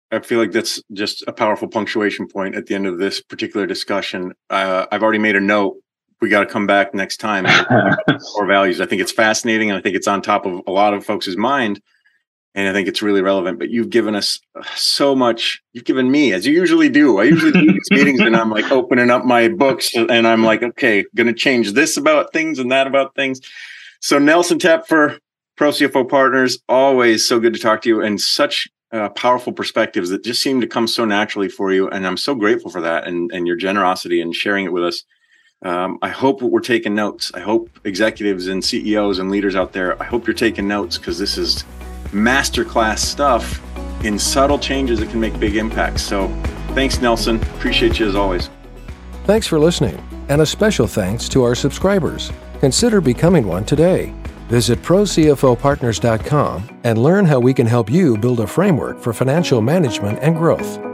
I 0.10 0.22
feel 0.22 0.40
like 0.40 0.54
that's 0.54 0.82
just 0.94 1.22
a 1.28 1.34
powerful 1.34 1.68
punctuation 1.68 2.30
point 2.30 2.56
at 2.56 2.68
the 2.68 2.76
end 2.76 2.88
of 2.88 2.98
this 2.98 3.20
particular 3.20 3.68
discussion. 3.68 4.34
Uh, 4.50 4.86
I've 4.90 5.04
already 5.04 5.20
made 5.20 5.36
a 5.36 5.42
note. 5.42 5.76
We 6.22 6.30
got 6.30 6.42
to 6.42 6.46
come 6.46 6.66
back 6.66 6.94
next 6.94 7.18
time. 7.18 7.46
core 8.34 8.46
values. 8.46 8.80
I 8.80 8.86
think 8.86 9.02
it's 9.02 9.12
fascinating, 9.12 9.70
and 9.70 9.78
I 9.78 9.82
think 9.82 9.98
it's 9.98 10.08
on 10.08 10.22
top 10.22 10.46
of 10.46 10.62
a 10.66 10.72
lot 10.72 10.94
of 10.94 11.06
folks' 11.06 11.36
mind, 11.36 11.82
and 12.54 12.68
I 12.68 12.74
think 12.74 12.88
it's 12.88 13.02
really 13.02 13.22
relevant. 13.22 13.60
But 13.60 13.70
you've 13.70 13.90
given 13.90 14.16
us 14.16 14.40
so 14.76 15.16
much. 15.16 15.62
You've 15.74 15.86
given 15.86 16.12
me, 16.12 16.34
as 16.34 16.46
you 16.46 16.54
usually 16.54 16.90
do. 16.90 17.20
I 17.20 17.24
usually 17.24 17.52
do 17.52 17.72
these 17.72 17.92
meetings, 17.92 18.20
and 18.20 18.36
I'm 18.36 18.50
like 18.50 18.72
opening 18.72 19.10
up 19.10 19.26
my 19.26 19.48
books, 19.48 19.96
and 19.96 20.28
I'm 20.28 20.44
like, 20.44 20.64
okay, 20.64 21.06
going 21.16 21.28
to 21.28 21.34
change 21.34 21.74
this 21.74 21.98
about 21.98 22.34
things 22.34 22.60
and 22.60 22.72
that 22.72 22.88
about 22.88 23.16
things. 23.16 23.42
So 24.00 24.20
Nelson 24.20 24.60
Tepfer 24.60 25.20
Pro 25.56 25.70
CFO 25.70 26.10
Partners, 26.10 26.60
always 26.68 27.28
so 27.28 27.40
good 27.40 27.54
to 27.54 27.60
talk 27.60 27.82
to 27.84 27.90
you, 27.90 28.02
and 28.02 28.20
such 28.20 28.68
uh, 28.92 29.10
powerful 29.10 29.54
perspectives 29.54 30.10
that 30.10 30.24
just 30.24 30.42
seem 30.42 30.60
to 30.62 30.68
come 30.68 30.88
so 30.88 31.06
naturally 31.06 31.50
for 31.50 31.72
you. 31.72 31.88
And 31.90 32.06
I'm 32.06 32.18
so 32.18 32.36
grateful 32.36 32.72
for 32.72 32.82
that 32.82 33.08
and, 33.08 33.32
and 33.32 33.48
your 33.48 33.56
generosity 33.56 34.22
and 34.22 34.36
sharing 34.36 34.66
it 34.66 34.74
with 34.74 34.84
us. 34.84 35.04
Um, 35.64 36.00
I 36.02 36.10
hope 36.10 36.42
we're 36.42 36.60
taking 36.60 36.96
notes. 36.96 37.32
I 37.36 37.40
hope 37.40 37.70
executives 37.86 38.48
and 38.48 38.66
CEOs 38.66 39.20
and 39.20 39.30
leaders 39.30 39.56
out 39.56 39.74
there, 39.74 40.02
I 40.02 40.06
hope 40.06 40.26
you're 40.26 40.34
taking 40.34 40.68
notes 40.68 40.98
because 40.98 41.20
this 41.20 41.38
is 41.38 41.64
masterclass 42.12 43.00
stuff 43.00 43.62
in 44.06 44.18
subtle 44.18 44.60
changes 44.60 45.00
that 45.00 45.10
can 45.10 45.20
make 45.20 45.40
big 45.40 45.56
impacts. 45.56 46.04
So 46.04 46.28
thanks, 46.74 47.02
Nelson. 47.02 47.42
Appreciate 47.56 48.00
you 48.00 48.08
as 48.08 48.16
always. 48.16 48.50
Thanks 49.26 49.48
for 49.48 49.60
listening. 49.60 50.02
And 50.30 50.42
a 50.42 50.46
special 50.46 50.88
thanks 50.88 51.28
to 51.30 51.44
our 51.44 51.56
subscribers. 51.56 52.32
Consider 52.60 53.02
becoming 53.02 53.48
one 53.48 53.66
today. 53.66 54.14
Visit 54.48 54.82
ProCFOPartners.com 54.82 56.82
and 56.84 57.02
learn 57.02 57.26
how 57.26 57.40
we 57.40 57.54
can 57.54 57.68
help 57.68 57.90
you 57.90 58.18
build 58.18 58.42
a 58.42 58.48
framework 58.48 59.00
for 59.00 59.14
financial 59.14 59.62
management 59.62 60.20
and 60.22 60.36
growth. 60.36 60.91